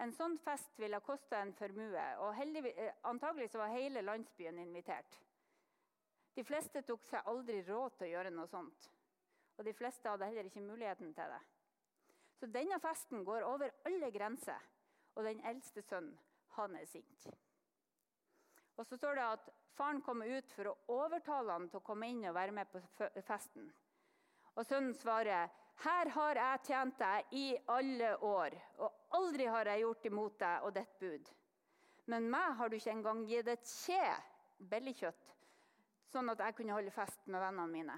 En 0.04 0.12
sånn 0.12 0.36
fest 0.44 0.76
ville 0.80 1.00
kosta 1.00 1.40
en 1.40 1.54
formue, 1.56 2.04
og 2.20 2.42
eh, 2.44 2.92
antagelig 3.08 3.54
var 3.56 3.72
hele 3.72 4.04
landsbyen 4.04 4.60
invitert. 4.60 5.22
De 6.36 6.44
fleste 6.44 6.82
tok 6.84 7.06
seg 7.08 7.30
aldri 7.32 7.62
råd 7.64 7.96
til 7.96 8.10
å 8.10 8.12
gjøre 8.12 8.34
noe 8.36 8.52
sånt. 8.52 8.90
Og 9.56 9.64
de 9.64 9.74
fleste 9.74 10.12
hadde 10.12 10.28
heller 10.28 10.50
ikke 10.50 10.66
muligheten 10.66 11.14
til 11.16 11.32
det. 11.32 11.42
Så 12.36 12.52
denne 12.52 12.80
festen 12.84 13.24
går 13.24 13.48
over 13.48 13.72
alle 13.88 14.12
grenser, 14.12 14.60
og 15.16 15.24
den 15.24 15.40
eldste 15.48 15.80
sønnen, 15.88 16.18
han 16.58 16.76
er 16.76 16.88
sint. 16.92 17.30
Og 18.76 18.84
så 18.84 18.98
står 19.00 19.16
det 19.16 19.28
at 19.38 19.48
faren 19.78 20.02
kommer 20.04 20.28
ut 20.28 20.52
for 20.52 20.68
å 20.68 20.78
overtale 20.92 21.56
han 21.56 21.70
til 21.72 21.80
å 21.80 21.88
komme 21.88 22.12
inn 22.12 22.26
og 22.28 22.36
være 22.36 22.56
med 22.56 22.68
på 22.68 22.84
festen. 23.24 23.70
Og 24.56 24.68
sønnen 24.68 24.96
svarer 25.00 25.48
her 25.84 26.10
har 26.16 26.40
jeg 26.40 26.64
tjent 26.70 27.00
deg 27.00 27.36
i 27.36 27.46
alle 27.72 28.12
år, 28.24 28.56
og 28.80 29.18
aldri 29.18 29.48
har 29.52 29.68
jeg 29.70 29.84
gjort 29.84 30.08
imot 30.10 30.40
deg 30.40 30.68
og 30.68 30.74
ditt 30.76 31.00
bud. 31.02 31.32
Men 32.12 32.30
meg 32.32 32.56
har 32.60 32.70
du 32.70 32.78
ikke 32.78 32.94
engang 32.94 33.24
gitt 33.28 33.50
et 33.52 33.72
kje 33.86 34.04
billigkjøtt, 34.72 35.32
sånn 36.14 36.30
at 36.32 36.44
jeg 36.46 36.58
kunne 36.58 36.78
holde 36.78 36.94
fest 36.94 37.26
med 37.28 37.42
vennene 37.44 37.72
mine. 37.72 37.98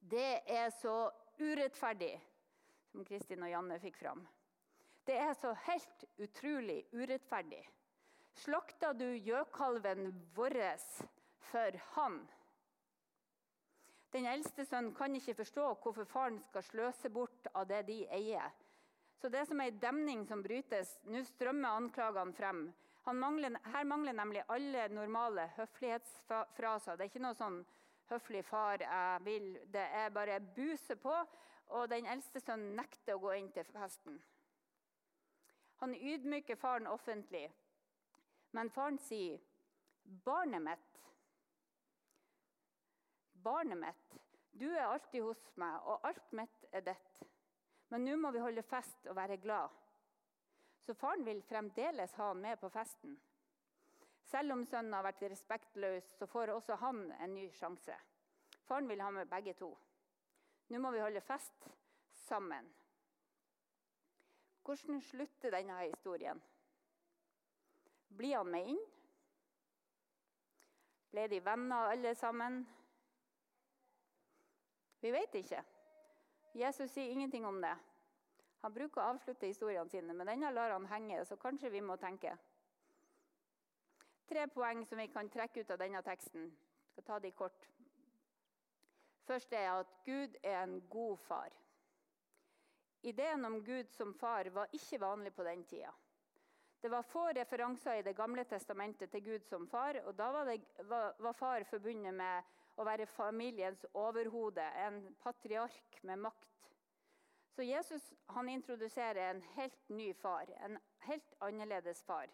Det 0.00 0.42
er 0.48 0.70
så 0.72 1.10
urettferdig, 1.40 2.14
som 2.90 3.04
Kristin 3.06 3.44
og 3.44 3.52
Janne 3.52 3.80
fikk 3.82 3.98
fram. 4.00 4.22
Det 5.06 5.16
er 5.18 5.34
så 5.34 5.52
helt 5.66 6.04
utrolig 6.20 6.84
urettferdig. 6.92 7.62
Slakta 8.40 8.92
du 8.94 9.08
gjøkalven 9.16 10.12
vår 10.36 10.56
for 11.50 11.80
han? 11.96 12.20
Den 14.10 14.26
eldste 14.26 14.64
sønnen 14.66 14.94
kan 14.94 15.14
ikke 15.14 15.36
forstå 15.38 15.66
hvorfor 15.82 16.04
faren 16.10 16.40
skal 16.48 16.64
sløse 16.66 17.10
bort 17.14 17.46
av 17.54 17.68
det 17.70 17.84
de 17.86 18.00
eier. 18.10 18.50
Så 19.20 19.28
det 19.28 19.42
er 19.42 19.50
som 19.50 19.60
ei 19.60 19.70
demning 19.70 20.24
som 20.26 20.42
brytes. 20.42 20.96
Nå 21.06 21.22
strømmer 21.28 21.76
anklagene 21.76 22.34
frem. 22.34 22.64
Mangler, 23.10 23.56
her 23.72 23.84
mangler 23.84 24.14
nemlig 24.14 24.42
alle 24.48 24.88
normale 24.92 25.48
høflighetsfraser. 25.56 26.96
Det 26.96 27.04
er 27.04 27.10
ikke 27.10 27.22
noe 27.22 27.38
sånn 27.38 27.64
'høflig 28.10 28.44
far, 28.44 28.82
jeg 28.82 29.24
vil'. 29.24 29.58
Det 29.66 29.86
er 30.02 30.10
bare 30.10 30.40
buse 30.40 30.96
på. 30.96 31.14
Og 31.70 31.88
den 31.90 32.06
eldste 32.06 32.40
sønnen 32.40 32.76
nekter 32.76 33.14
å 33.14 33.22
gå 33.22 33.32
inn 33.38 33.50
til 33.52 33.64
festen. 33.64 34.20
Han 35.80 35.94
ydmyker 35.94 36.56
faren 36.56 36.86
offentlig, 36.86 37.50
men 38.52 38.70
faren 38.70 38.98
sier, 38.98 39.38
'Barnet 40.04 40.62
mitt 40.62 41.00
Barnet 43.42 43.78
mitt, 43.78 44.16
du 44.52 44.66
er 44.70 44.84
alltid 44.84 45.22
hos 45.24 45.40
meg, 45.60 45.76
og 45.88 46.04
alt 46.04 46.32
mitt 46.36 46.66
er 46.72 46.84
ditt. 46.84 47.20
Men 47.90 48.04
nå 48.04 48.16
må 48.20 48.30
vi 48.34 48.42
holde 48.42 48.62
fest 48.66 49.06
og 49.08 49.16
være 49.16 49.38
glad. 49.40 49.72
Så 50.84 50.94
faren 50.94 51.24
vil 51.24 51.42
fremdeles 51.42 52.14
ha 52.18 52.30
han 52.30 52.42
med 52.42 52.60
på 52.60 52.68
festen. 52.72 53.16
Selv 54.30 54.54
om 54.54 54.64
sønnen 54.66 54.94
har 54.94 55.06
vært 55.06 55.24
respektløs, 55.32 56.12
så 56.18 56.26
får 56.30 56.52
også 56.54 56.76
han 56.82 57.06
en 57.18 57.34
ny 57.34 57.48
sjanse. 57.54 57.96
Faren 58.68 58.88
vil 58.88 59.00
ha 59.02 59.10
med 59.10 59.30
begge 59.30 59.56
to. 59.58 59.70
Nå 60.70 60.78
må 60.78 60.92
vi 60.94 61.02
holde 61.02 61.22
fest 61.24 61.66
sammen. 62.28 62.68
Hvordan 64.62 65.00
slutter 65.02 65.50
denne 65.50 65.80
historien? 65.82 66.42
Blir 68.14 68.36
han 68.36 68.52
med 68.52 68.68
inn? 68.74 68.84
Ble 71.10 71.26
de 71.32 71.40
venner 71.42 71.90
alle 71.90 72.14
sammen? 72.14 72.60
Vi 75.00 75.10
vet 75.10 75.34
ikke. 75.34 75.62
Jesus 76.52 76.92
sier 76.92 77.12
ingenting 77.12 77.46
om 77.46 77.60
det. 77.62 77.76
Han 78.60 78.74
bruker 78.74 79.00
å 79.00 79.12
avslutte 79.14 79.48
historiene 79.48 79.88
sine, 79.88 80.12
men 80.12 80.28
denne 80.28 80.50
lar 80.52 80.74
han 80.74 80.88
henge, 80.90 81.22
så 81.24 81.38
kanskje 81.40 81.70
vi 81.72 81.80
må 81.80 81.96
tenke. 82.00 82.34
Tre 84.28 84.46
poeng 84.52 84.84
som 84.86 85.00
vi 85.00 85.08
kan 85.10 85.30
trekke 85.32 85.64
ut 85.64 85.72
av 85.72 85.80
denne 85.80 86.02
teksten. 86.06 86.50
Jeg 86.50 86.92
skal 86.92 87.06
ta 87.06 87.18
de 87.22 87.32
kort. 87.34 87.70
Først 89.26 89.52
er 89.56 89.70
at 89.72 89.96
Gud 90.04 90.36
er 90.42 90.60
en 90.60 90.76
god 90.90 91.16
far. 91.24 91.56
Ideen 93.02 93.44
om 93.44 93.62
Gud 93.64 93.88
som 93.96 94.12
far 94.14 94.50
var 94.52 94.68
ikke 94.76 95.00
vanlig 95.00 95.32
på 95.34 95.44
den 95.46 95.64
tida. 95.64 95.92
Det 96.80 96.88
var 96.88 97.02
få 97.02 97.26
referanser 97.36 98.00
i 98.00 98.02
Det 98.02 98.16
gamle 98.16 98.44
testamentet 98.44 99.10
til 99.10 99.24
Gud 99.24 99.44
som 99.48 99.66
far. 99.68 100.00
og 100.04 100.14
Da 100.18 100.30
var, 100.32 100.44
det, 100.44 100.60
var, 100.88 101.14
var 101.18 101.32
far 101.32 101.64
forbundet 101.64 102.14
med 102.14 102.42
å 102.80 102.84
være 102.86 103.06
familiens 103.06 103.82
overhode, 103.92 104.64
en 104.86 105.02
patriark 105.20 106.00
med 106.08 106.22
makt. 106.24 106.70
Så 107.52 107.66
Jesus 107.66 108.12
han 108.32 108.48
introduserer 108.48 109.30
en 109.30 109.42
helt 109.56 109.88
ny 109.88 110.12
far, 110.14 110.48
en 110.64 110.78
helt 111.04 111.34
annerledes 111.44 112.02
far. 112.02 112.30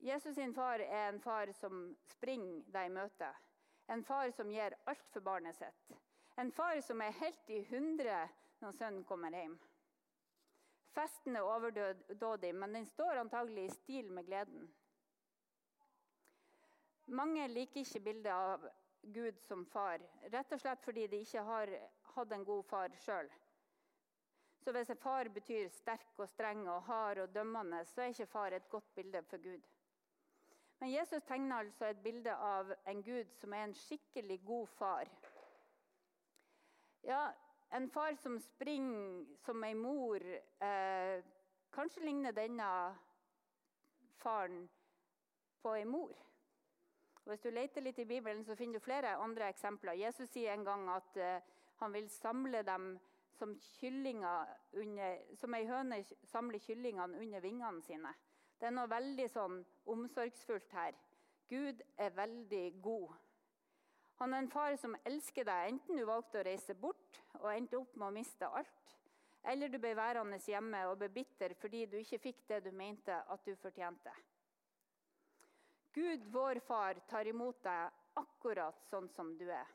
Jesus 0.00 0.34
sin 0.34 0.54
far 0.54 0.80
er 0.80 1.08
en 1.08 1.20
far 1.20 1.52
som 1.52 1.82
springer 2.08 2.62
deg 2.72 2.88
i 2.88 2.94
møte. 2.94 3.28
En 3.92 4.04
far 4.04 4.30
som 4.32 4.48
gir 4.52 4.76
alt 4.88 5.08
for 5.12 5.20
barnet 5.20 5.58
sitt. 5.58 5.98
En 6.40 6.52
far 6.52 6.80
som 6.80 7.02
er 7.04 7.18
helt 7.20 7.50
i 7.52 7.60
hundre 7.68 8.22
når 8.62 8.76
sønnen 8.78 9.04
kommer 9.04 9.34
hjem. 9.36 9.58
Festen 10.94 11.36
er 11.36 11.46
overdådig, 11.46 12.54
men 12.54 12.72
den 12.74 12.86
står 12.86 13.20
antagelig 13.20 13.66
i 13.66 13.74
stil 13.74 14.08
med 14.10 14.26
gleden. 14.26 14.64
Mange 17.10 17.48
liker 17.50 17.82
ikke 17.82 18.00
bildet 18.06 18.32
av 18.32 18.64
Gud 19.02 19.40
som 19.40 19.64
far, 19.66 20.02
rett 20.32 20.52
og 20.52 20.60
slett 20.60 20.82
fordi 20.84 21.06
de 21.08 21.22
ikke 21.24 21.42
har 21.42 21.72
hatt 22.14 22.32
en 22.32 22.44
god 22.44 22.64
far 22.68 22.94
sjøl. 23.04 23.30
Så 24.60 24.72
hvis 24.76 24.90
en 24.92 25.00
far 25.00 25.28
betyr 25.32 25.68
sterk 25.72 26.18
og 26.20 26.28
streng 26.28 26.66
og 26.68 26.82
hard 26.84 27.18
og 27.18 27.34
dømmende, 27.34 27.84
så 27.84 28.02
er 28.02 28.12
ikke 28.12 28.26
far 28.26 28.52
et 28.52 28.68
godt 28.68 28.94
bilde 28.94 29.22
for 29.22 29.40
Gud. 29.42 29.62
Men 30.80 30.92
Jesus 30.92 31.22
tegner 31.22 31.56
altså 31.56 31.86
et 31.86 32.02
bilde 32.02 32.34
av 32.34 32.72
en 32.88 33.02
Gud 33.02 33.32
som 33.40 33.52
er 33.52 33.64
en 33.64 33.74
skikkelig 33.74 34.40
god 34.44 34.66
far. 34.66 35.08
Ja, 37.04 37.30
en 37.72 37.90
far 37.90 38.16
som 38.20 38.38
springer 38.40 39.24
som 39.44 39.64
ei 39.64 39.74
mor. 39.74 40.24
Eh, 40.60 41.24
kanskje 41.72 42.04
ligner 42.04 42.32
denne 42.36 42.70
faren 44.20 44.68
på 45.62 45.74
ei 45.76 45.84
mor. 45.84 46.16
Og 47.24 47.32
hvis 47.32 47.44
du 47.44 47.50
leter 47.52 47.84
litt 47.84 47.98
i 48.00 48.08
Bibelen, 48.08 48.44
så 48.44 48.56
finner 48.56 48.80
du 48.80 48.84
flere 48.84 49.16
andre 49.20 49.50
eksempler. 49.52 49.98
Jesus 50.00 50.30
sier 50.32 50.54
en 50.54 50.64
gang 50.64 50.88
at 50.92 51.20
uh, 51.20 51.58
han 51.82 51.92
vil 51.92 52.08
samle 52.12 52.62
dem 52.66 52.94
som, 53.38 53.52
under, 53.52 55.22
som 55.40 55.54
ei 55.56 55.64
høne 55.68 56.02
samler 56.28 56.60
kyllingene 56.64 57.20
under 57.20 57.40
vingene 57.44 57.84
sine. 57.86 58.12
Det 58.60 58.68
er 58.68 58.76
noe 58.76 58.90
veldig 58.90 59.28
sånn 59.32 59.60
omsorgsfullt 59.88 60.74
her. 60.76 60.96
Gud 61.48 61.80
er 61.98 62.12
veldig 62.14 62.64
god. 62.84 63.14
Han 64.20 64.34
er 64.34 64.42
en 64.42 64.50
far 64.52 64.74
som 64.76 64.96
elsker 65.08 65.46
deg, 65.48 65.70
enten 65.70 65.96
du 65.96 66.04
valgte 66.04 66.42
å 66.42 66.44
reise 66.44 66.76
bort 66.76 67.22
og 67.40 67.48
endte 67.54 67.78
opp 67.78 67.94
med 67.96 68.10
å 68.10 68.16
miste 68.18 68.50
alt, 68.60 68.96
eller 69.48 69.72
du 69.72 69.78
ble 69.80 69.94
værende 69.96 70.36
hjemme 70.44 70.82
og 70.90 70.98
ble 71.00 71.08
bitter 71.14 71.54
fordi 71.56 71.86
du 71.88 71.96
ikke 72.02 72.20
fikk 72.26 72.42
det 72.50 72.60
du 72.66 72.70
mente 72.76 73.16
at 73.16 73.46
du 73.48 73.54
fortjente. 73.56 74.12
Gud, 75.92 76.24
vår 76.24 76.60
far, 76.66 76.94
tar 76.94 77.26
imot 77.26 77.62
deg 77.66 78.18
akkurat 78.20 78.84
sånn 78.90 79.08
som 79.10 79.32
du 79.38 79.48
er. 79.50 79.66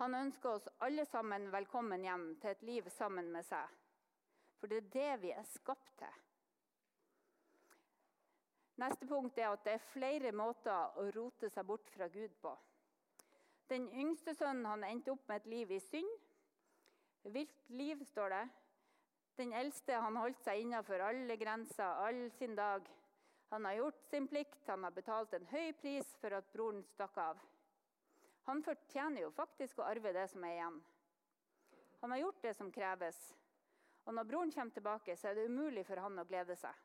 Han 0.00 0.14
ønsker 0.18 0.56
oss 0.56 0.66
alle 0.82 1.04
sammen 1.06 1.46
velkommen 1.54 2.02
hjem 2.02 2.32
til 2.42 2.50
et 2.50 2.62
liv 2.66 2.88
sammen 2.96 3.30
med 3.30 3.46
seg. 3.46 3.68
For 4.58 4.70
det 4.70 4.80
er 4.80 4.90
det 4.96 5.12
vi 5.22 5.30
er 5.36 5.46
skapt 5.52 5.92
til. 6.00 6.16
Neste 8.82 9.06
punkt 9.06 9.38
er 9.38 9.52
at 9.52 9.62
det 9.62 9.76
er 9.76 9.86
flere 9.92 10.32
måter 10.34 10.98
å 10.98 11.06
rote 11.14 11.50
seg 11.54 11.68
bort 11.68 11.92
fra 11.94 12.08
Gud 12.10 12.34
på. 12.42 12.56
Den 13.70 13.86
yngste 13.94 14.34
sønnen 14.34 14.66
han 14.66 14.82
endte 14.88 15.14
opp 15.14 15.22
med 15.30 15.44
et 15.44 15.50
liv 15.52 15.76
i 15.76 15.80
synd. 15.86 16.10
Vilt 17.30 17.70
liv, 17.70 18.02
står 18.10 18.34
det. 18.34 18.42
Den 19.38 19.54
eldste 19.54 20.02
han 20.02 20.18
holdt 20.18 20.42
seg 20.42 20.64
innenfor 20.64 21.06
alle 21.06 21.38
grenser 21.38 22.02
all 22.02 22.26
sin 22.34 22.58
dag. 22.58 22.82
Han 23.54 23.64
har 23.64 23.72
gjort 23.72 24.06
sin 24.10 24.26
plikt, 24.28 24.66
han 24.66 24.84
har 24.84 24.90
betalt 24.90 25.34
en 25.34 25.44
høy 25.46 25.72
pris 25.78 26.08
for 26.18 26.34
at 26.34 26.46
broren 26.50 26.80
stakk 26.82 27.18
av. 27.22 27.38
Han 28.48 28.62
fortjener 28.66 29.22
jo 29.22 29.28
faktisk 29.30 29.78
å 29.78 29.84
arve 29.86 30.10
det 30.16 30.24
som 30.32 30.42
er 30.42 30.56
igjen. 30.56 30.80
Han 32.00 32.10
har 32.10 32.18
gjort 32.18 32.40
det 32.42 32.54
som 32.58 32.72
kreves. 32.74 33.20
Og 34.04 34.16
når 34.18 34.26
broren 34.26 34.50
kommer 34.50 34.74
tilbake, 34.74 35.14
så 35.16 35.28
er 35.30 35.38
det 35.38 35.44
umulig 35.46 35.84
for 35.86 36.02
han 36.02 36.18
å 36.18 36.24
glede 36.26 36.56
seg. 36.58 36.80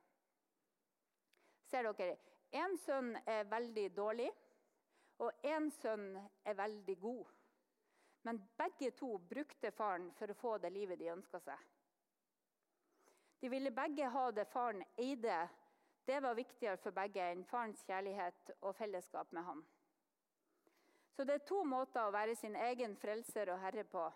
Ser 1.72 1.90
dere? 1.90 2.20
Én 2.54 2.78
sønn 2.86 3.16
er 3.26 3.50
veldig 3.50 3.88
dårlig, 3.98 4.30
og 5.26 5.50
én 5.50 5.72
sønn 5.74 6.12
er 6.46 6.60
veldig 6.62 6.98
god. 7.02 7.32
Men 8.30 8.44
begge 8.62 8.92
to 9.02 9.16
brukte 9.18 9.74
faren 9.74 10.12
for 10.22 10.30
å 10.30 10.38
få 10.38 10.54
det 10.62 10.70
livet 10.78 11.02
de 11.02 11.10
ønska 11.18 11.42
seg. 11.50 11.66
De 13.42 13.50
ville 13.50 13.74
begge 13.74 14.14
ha 14.14 14.28
det 14.38 14.46
faren 14.54 14.86
eide. 15.02 15.48
Det 16.10 16.20
var 16.20 16.34
viktigere 16.34 16.78
for 16.82 16.96
begge 16.98 17.22
enn 17.22 17.44
farens 17.46 17.84
kjærlighet 17.86 18.48
og 18.66 18.72
fellesskap 18.74 19.30
med 19.38 19.44
ham. 19.46 19.60
Så 21.14 21.22
det 21.22 21.36
er 21.38 21.44
to 21.46 21.60
måter 21.70 22.02
å 22.02 22.14
være 22.16 22.34
sin 22.40 22.56
egen 22.58 22.96
frelser 22.98 23.52
og 23.54 23.62
herre 23.62 23.84
på. 23.86 24.08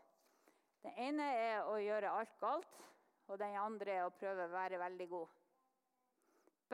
Det 0.81 0.95
ene 1.05 1.27
er 1.37 1.69
å 1.69 1.77
gjøre 1.77 2.15
alt 2.17 2.33
galt, 2.41 2.81
og 3.29 3.37
den 3.37 3.53
andre 3.61 3.99
er 3.99 4.07
å 4.07 4.15
prøve 4.17 4.49
å 4.49 4.53
være 4.55 4.81
veldig 4.81 5.09
god. 5.13 5.37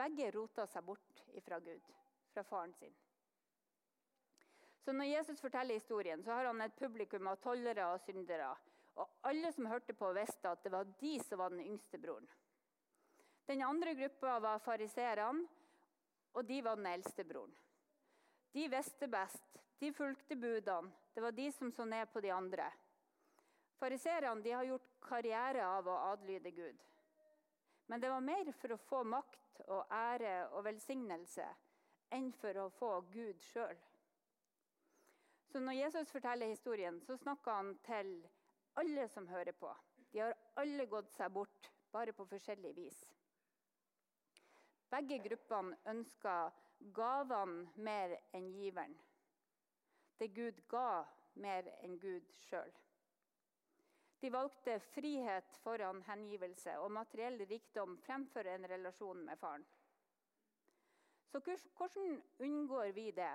Begge 0.00 0.32
roter 0.38 0.72
seg 0.72 0.88
bort 0.88 1.22
fra 1.44 1.60
Gud, 1.68 1.92
fra 2.32 2.48
faren 2.54 2.72
sin. 2.80 2.96
Så 4.80 4.96
Når 4.96 5.12
Jesus 5.12 5.44
forteller 5.44 5.76
historien, 5.76 6.24
så 6.24 6.32
har 6.32 6.48
han 6.48 6.64
et 6.64 6.80
publikum 6.80 7.28
av 7.28 7.42
tollere 7.44 7.92
og 7.92 8.00
syndere. 8.08 8.54
Og 8.96 9.20
Alle 9.28 9.52
som 9.52 9.68
hørte 9.68 9.92
på, 9.92 10.14
visste 10.16 10.56
at 10.56 10.64
det 10.64 10.72
var 10.72 10.88
de 11.04 11.18
som 11.28 11.44
var 11.44 11.52
den 11.52 11.66
yngste 11.74 12.00
broren. 12.00 12.30
Den 13.50 13.62
andre 13.62 13.94
gruppa 13.94 14.36
var 14.38 14.58
fariseerne, 14.62 15.46
og 16.32 16.44
de 16.46 16.60
var 16.62 16.76
den 16.78 16.86
eldste 16.86 17.24
broren. 17.26 17.56
De 18.54 18.68
visste 18.70 19.08
best. 19.10 19.58
De 19.80 19.90
fulgte 19.92 20.36
budene. 20.36 20.92
Det 21.14 21.22
var 21.24 21.34
de 21.34 21.48
som 21.52 21.72
så 21.72 21.84
ned 21.84 22.06
på 22.12 22.22
de 22.22 22.30
andre. 22.30 22.68
Fariserene 23.80 24.54
har 24.54 24.68
gjort 24.68 24.86
karriere 25.02 25.66
av 25.66 25.90
å 25.90 25.98
adlyde 26.12 26.54
Gud. 26.54 26.78
Men 27.90 28.00
det 28.00 28.14
var 28.14 28.22
mer 28.22 28.52
for 28.54 28.76
å 28.76 28.80
få 28.86 29.02
makt 29.16 29.64
og 29.66 29.94
ære 29.98 30.34
og 30.54 30.64
velsignelse 30.70 31.50
enn 32.14 32.30
for 32.38 32.54
å 32.54 32.70
få 32.78 32.92
Gud 33.10 33.42
sjøl. 33.50 33.78
Så 35.50 35.58
når 35.58 35.80
Jesus 35.80 36.14
forteller 36.14 36.54
historien, 36.54 37.02
så 37.02 37.18
snakker 37.18 37.50
han 37.50 37.74
til 37.82 38.20
alle 38.78 39.10
som 39.10 39.26
hører 39.26 39.58
på. 39.58 39.74
De 40.12 40.22
har 40.22 40.38
alle 40.54 40.86
gått 40.86 41.10
seg 41.18 41.34
bort, 41.34 41.72
bare 41.90 42.14
på 42.14 42.30
forskjellig 42.30 42.76
vis. 42.78 43.08
Begge 44.90 45.20
gruppene 45.22 45.76
ønska 45.92 46.34
gavene 46.96 47.68
mer 47.76 48.16
enn 48.34 48.50
giveren. 48.54 48.96
Det 50.18 50.32
Gud 50.34 50.58
ga, 50.68 51.04
mer 51.40 51.68
enn 51.80 51.98
Gud 52.02 52.26
sjøl. 52.42 52.72
De 54.20 54.28
valgte 54.32 54.74
frihet 54.92 55.56
foran 55.62 56.02
hengivelse 56.04 56.74
og 56.82 56.90
materiell 56.92 57.40
rikdom 57.48 57.96
fremfor 58.04 58.50
en 58.52 58.66
relasjon 58.68 59.22
med 59.24 59.38
faren. 59.40 59.64
Så 61.30 61.40
hvordan 61.40 62.18
unngår 62.38 62.92
vi 62.92 63.10
det, 63.16 63.32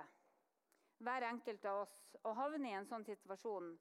hver 0.98 1.24
enkelt 1.26 1.64
av 1.64 1.80
oss, 1.86 1.96
å 2.22 2.32
havne 2.36 2.70
i 2.70 2.76
en 2.76 2.88
sånn 2.88 3.04
situasjon 3.04 3.72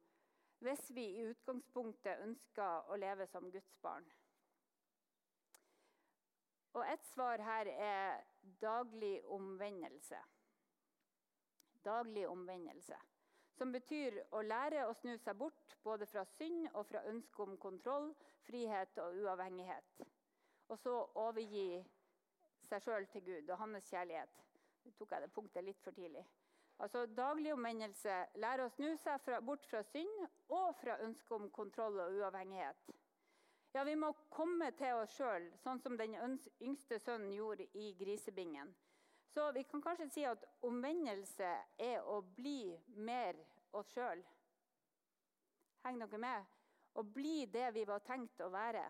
hvis 0.63 0.87
vi 0.95 1.03
i 1.17 1.25
utgangspunktet 1.29 2.23
ønsker 2.23 2.89
å 2.89 2.97
leve 2.97 3.27
som 3.27 3.51
Guds 3.51 3.75
barn? 3.83 4.07
Og 6.75 6.83
Et 6.91 7.05
svar 7.07 7.39
her 7.39 7.67
er 7.71 8.23
daglig 8.61 9.25
omvendelse. 9.31 10.17
Daglig 11.85 12.27
omvendelse. 12.27 12.97
Som 13.55 13.71
betyr 13.71 14.17
å 14.35 14.41
lære 14.43 14.83
å 14.89 14.95
snu 14.99 15.13
seg 15.23 15.37
bort 15.39 15.77
både 15.83 16.07
fra 16.11 16.25
synd 16.35 16.67
og 16.73 16.83
fra 16.89 17.05
ønsket 17.07 17.39
om 17.45 17.57
kontroll, 17.57 18.09
frihet 18.43 18.99
og 18.99 19.21
uavhengighet. 19.21 20.03
Og 20.67 20.79
så 20.81 20.95
overgi 21.21 21.79
seg 22.67 22.83
sjøl 22.83 23.07
til 23.13 23.23
Gud 23.23 23.53
og 23.53 23.61
hans 23.61 23.87
kjærlighet. 23.87 24.43
Nå 24.83 24.91
tok 24.99 25.15
jeg 25.15 25.23
det 25.23 25.31
punktet 25.37 25.63
litt 25.63 25.79
for 25.85 25.95
tidlig. 25.95 26.25
Altså 26.83 27.05
Daglig 27.07 27.53
omvendelse 27.55 28.19
lære 28.43 28.67
å 28.67 28.75
snu 28.75 28.97
seg 28.99 29.21
fra, 29.23 29.39
bort 29.39 29.63
fra 29.69 29.79
synd 29.93 30.27
og 30.51 30.75
fra 30.81 30.99
ønsket 31.07 31.39
om 31.39 31.47
kontroll 31.55 32.01
og 32.03 32.19
uavhengighet. 32.19 32.91
Ja, 33.75 33.83
Vi 33.83 33.95
må 33.95 34.13
komme 34.31 34.69
til 34.79 34.95
oss 34.95 35.17
sjøl, 35.17 35.49
sånn 35.59 35.81
som 35.83 35.97
den 35.99 36.13
yngste 36.63 36.95
sønnen 37.03 37.33
gjorde 37.35 37.65
i 37.75 37.89
grisebingen. 37.99 38.69
Så 39.33 39.49
vi 39.51 39.65
kan 39.67 39.81
kanskje 39.83 40.07
si 40.13 40.23
at 40.23 40.45
omvendelse 40.63 41.49
er 41.83 42.07
å 42.07 42.21
bli 42.37 42.71
mer 42.95 43.35
oss 43.75 43.91
sjøl. 43.91 44.21
Henger 45.83 46.07
dere 46.07 46.21
med? 46.23 46.47
Å 46.95 47.03
bli 47.03 47.49
det 47.51 47.67
vi 47.75 47.83
var 47.89 47.99
tenkt 48.07 48.39
å 48.45 48.47
være. 48.53 48.85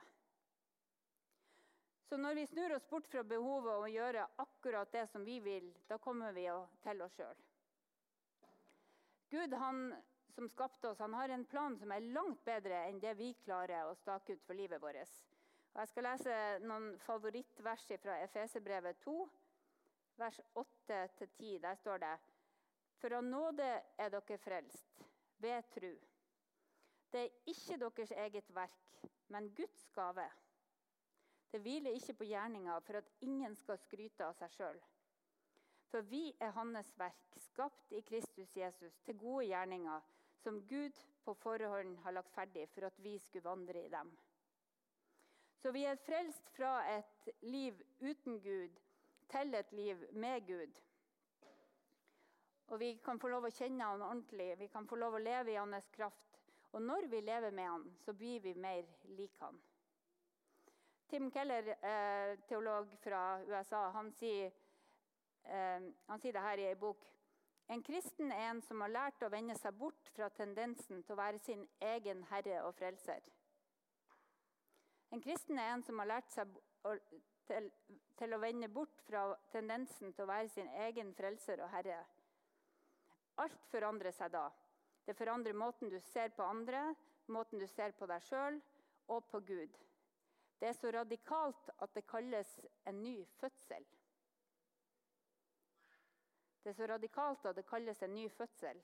Så 2.06 2.22
når 2.22 2.38
vi 2.38 2.48
snur 2.54 2.78
oss 2.78 2.86
bort 2.86 3.10
fra 3.10 3.26
behovet 3.26 3.74
og 3.74 3.90
gjør 3.90 4.22
akkurat 4.22 4.94
det 4.94 5.08
som 5.10 5.26
vi 5.26 5.40
vil, 5.42 5.72
da 5.90 5.98
kommer 5.98 6.38
vi 6.38 6.46
til 6.86 7.02
oss 7.02 7.18
sjøl. 7.18 7.42
Gud 9.34 9.58
han 9.66 9.88
som 10.36 10.50
skapte 10.50 10.90
oss, 10.90 11.00
han 11.00 11.14
har 11.14 11.30
en 11.30 11.46
plan 11.46 11.78
som 11.80 11.92
er 11.96 12.04
langt 12.12 12.44
bedre 12.46 12.82
enn 12.90 13.00
det 13.00 13.14
vi 13.16 13.32
klarer 13.46 13.88
å 13.88 13.96
stake 13.96 14.36
ut 14.36 14.44
for 14.44 14.58
livet 14.58 14.82
vårt. 14.84 15.14
Og 15.74 15.82
jeg 15.82 15.92
skal 15.92 16.08
lese 16.08 16.40
noen 16.64 16.90
favorittvers 17.04 17.86
fra 18.04 18.18
Efeserbrevet 18.24 19.00
2, 19.04 19.16
vers 20.20 20.40
8-10. 20.56 21.60
Der 21.64 21.76
står 21.80 22.04
det 22.04 22.16
For 23.00 23.16
av 23.16 23.24
nåde 23.24 23.68
er 24.00 24.12
dere 24.12 24.38
frelst, 24.40 25.04
ved 25.44 25.72
tru. 25.74 25.92
Det 27.12 27.22
er 27.26 27.52
ikke 27.52 27.78
deres 27.80 28.12
eget 28.12 28.56
verk, 28.56 29.06
men 29.32 29.52
Guds 29.56 29.88
gave. 29.96 30.28
Det 31.52 31.62
hviler 31.64 31.96
ikke 31.96 32.18
på 32.20 32.28
gjerninga 32.28 32.80
for 32.84 33.00
at 33.00 33.12
ingen 33.24 33.56
skal 33.56 33.80
skryte 33.80 34.26
av 34.26 34.36
seg 34.40 34.52
sjøl. 34.52 34.82
For 35.92 36.04
vi 36.12 36.34
er 36.44 36.52
Hans 36.56 36.92
verk, 37.00 37.38
skapt 37.52 37.94
i 37.96 38.02
Kristus 38.04 38.56
Jesus 38.58 38.98
til 39.06 39.20
gode 39.20 39.46
gjerninger, 39.48 40.02
som 40.46 40.68
Gud 40.68 40.94
på 41.24 41.34
forhånd 41.34 41.98
har 42.06 42.14
lagt 42.14 42.34
ferdig 42.36 42.68
for 42.70 42.86
at 42.86 43.00
vi 43.02 43.16
skulle 43.20 43.48
vandre 43.50 43.82
i 43.82 43.90
dem. 43.90 44.12
Så 45.58 45.72
vi 45.74 45.82
er 45.90 45.98
frelst 46.06 46.52
fra 46.54 46.74
et 46.94 47.30
liv 47.42 47.80
uten 47.98 48.38
Gud 48.44 48.76
til 49.32 49.58
et 49.58 49.72
liv 49.74 50.04
med 50.14 50.46
Gud. 50.46 50.82
Og 52.68 52.80
vi 52.80 52.92
kan 53.06 53.18
få 53.22 53.32
lov 53.34 53.48
å 53.50 53.54
kjenne 53.56 53.90
han 53.90 54.06
ordentlig, 54.06 54.52
vi 54.60 54.70
kan 54.70 54.86
få 54.86 55.02
lov 55.02 55.18
å 55.18 55.24
leve 55.24 55.56
i 55.56 55.58
hans 55.58 55.90
kraft. 55.98 56.38
Og 56.78 56.86
når 56.86 57.10
vi 57.10 57.24
lever 57.26 57.58
med 57.58 57.70
han, 57.72 57.90
så 58.06 58.14
blir 58.14 58.46
vi 58.46 58.54
mer 58.54 58.86
lik 59.18 59.42
han. 59.42 59.58
Tim 61.10 61.32
Keller, 61.32 61.74
eh, 61.74 62.38
teolog 62.46 62.94
fra 63.02 63.42
USA, 63.50 63.88
han 63.98 64.14
sier, 64.14 64.54
eh, 65.44 65.92
han 66.08 66.22
sier 66.22 66.34
det 66.34 66.46
her 66.46 66.62
i 66.62 66.70
ei 66.70 66.76
bok 66.76 67.15
en 67.68 67.84
kristen 67.84 68.32
er 68.32 68.50
en 68.50 68.62
som 68.62 68.82
har 68.84 68.92
lært 68.94 69.24
å 69.26 69.32
vende 69.34 69.56
seg 69.58 69.74
bort 69.80 70.10
fra 70.14 70.30
tendensen 70.30 71.02
til 71.04 71.16
å 71.16 71.20
være 71.20 71.40
sin 71.42 71.64
egen 71.82 72.22
herre 72.30 72.62
og 72.68 72.76
frelser. 72.78 73.24
En 75.16 75.22
kristen 75.22 75.58
er 75.60 75.72
en 75.74 75.84
som 75.86 76.00
har 76.02 76.10
lært 76.12 76.30
seg 76.34 76.52
til, 77.48 78.34
å 78.36 78.42
vende 78.42 78.70
bort 78.70 79.02
fra 79.08 79.28
tendensen 79.54 80.14
til 80.14 80.26
å 80.26 80.30
være 80.30 80.52
sin 80.54 80.70
egen 80.86 81.14
frelser 81.18 81.64
og 81.64 81.72
herre. 81.74 81.98
Alt 83.42 83.66
forandrer 83.72 84.14
seg 84.16 84.34
da. 84.34 84.46
Det 85.06 85.18
forandrer 85.18 85.58
måten 85.58 85.90
du 85.90 86.00
ser 86.12 86.32
på 86.38 86.46
andre, 86.46 86.94
måten 87.28 87.62
du 87.62 87.68
ser 87.68 87.94
på 87.98 88.08
deg 88.10 88.24
sjøl 88.26 88.62
og 89.14 89.26
på 89.32 89.42
Gud. 89.46 89.78
Det 90.60 90.70
er 90.70 90.78
så 90.78 90.92
radikalt 90.94 91.70
at 91.82 91.94
det 91.98 92.08
kalles 92.10 92.60
en 92.90 93.02
ny 93.04 93.18
fødsel. 93.40 93.86
Det 96.66 96.72
er 96.72 96.78
så 96.80 96.86
radikalt 96.90 97.46
at 97.46 97.56
det 97.60 97.68
kalles 97.70 98.00
en 98.02 98.16
ny 98.16 98.24
fødsel. 98.34 98.80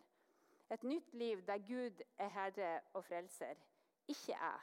Et 0.69 0.83
nytt 0.83 1.13
liv 1.17 1.39
der 1.47 1.57
Gud 1.57 2.01
er 2.17 2.27
herre 2.29 2.81
og 2.93 3.05
frelser, 3.05 3.55
ikke 4.07 4.35
jeg. 4.35 4.59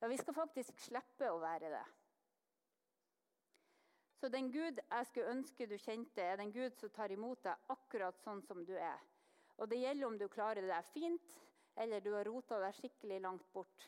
Ja, 0.00 0.08
Vi 0.08 0.16
skal 0.16 0.34
faktisk 0.34 0.80
slippe 0.82 1.28
å 1.30 1.38
være 1.38 1.70
det. 1.70 1.84
Så 4.18 4.28
den 4.28 4.50
Gud 4.50 4.80
jeg 4.82 5.06
skulle 5.06 5.30
ønske 5.30 5.68
du 5.70 5.76
kjente, 5.78 6.22
er 6.22 6.40
den 6.40 6.50
Gud 6.52 6.74
som 6.80 6.90
tar 6.90 7.14
imot 7.14 7.44
deg 7.44 7.70
akkurat 7.70 8.18
sånn 8.24 8.42
som 8.42 8.64
du 8.66 8.74
er. 8.74 8.98
Og 9.62 9.70
det 9.70 9.78
gjelder 9.84 10.06
om 10.08 10.18
du 10.18 10.26
klarer 10.28 10.66
deg 10.66 10.90
fint, 10.90 11.36
eller 11.76 12.02
du 12.02 12.10
har 12.16 12.26
rota 12.26 12.58
deg 12.64 12.74
skikkelig 12.80 13.20
langt 13.20 13.46
bort. 13.52 13.86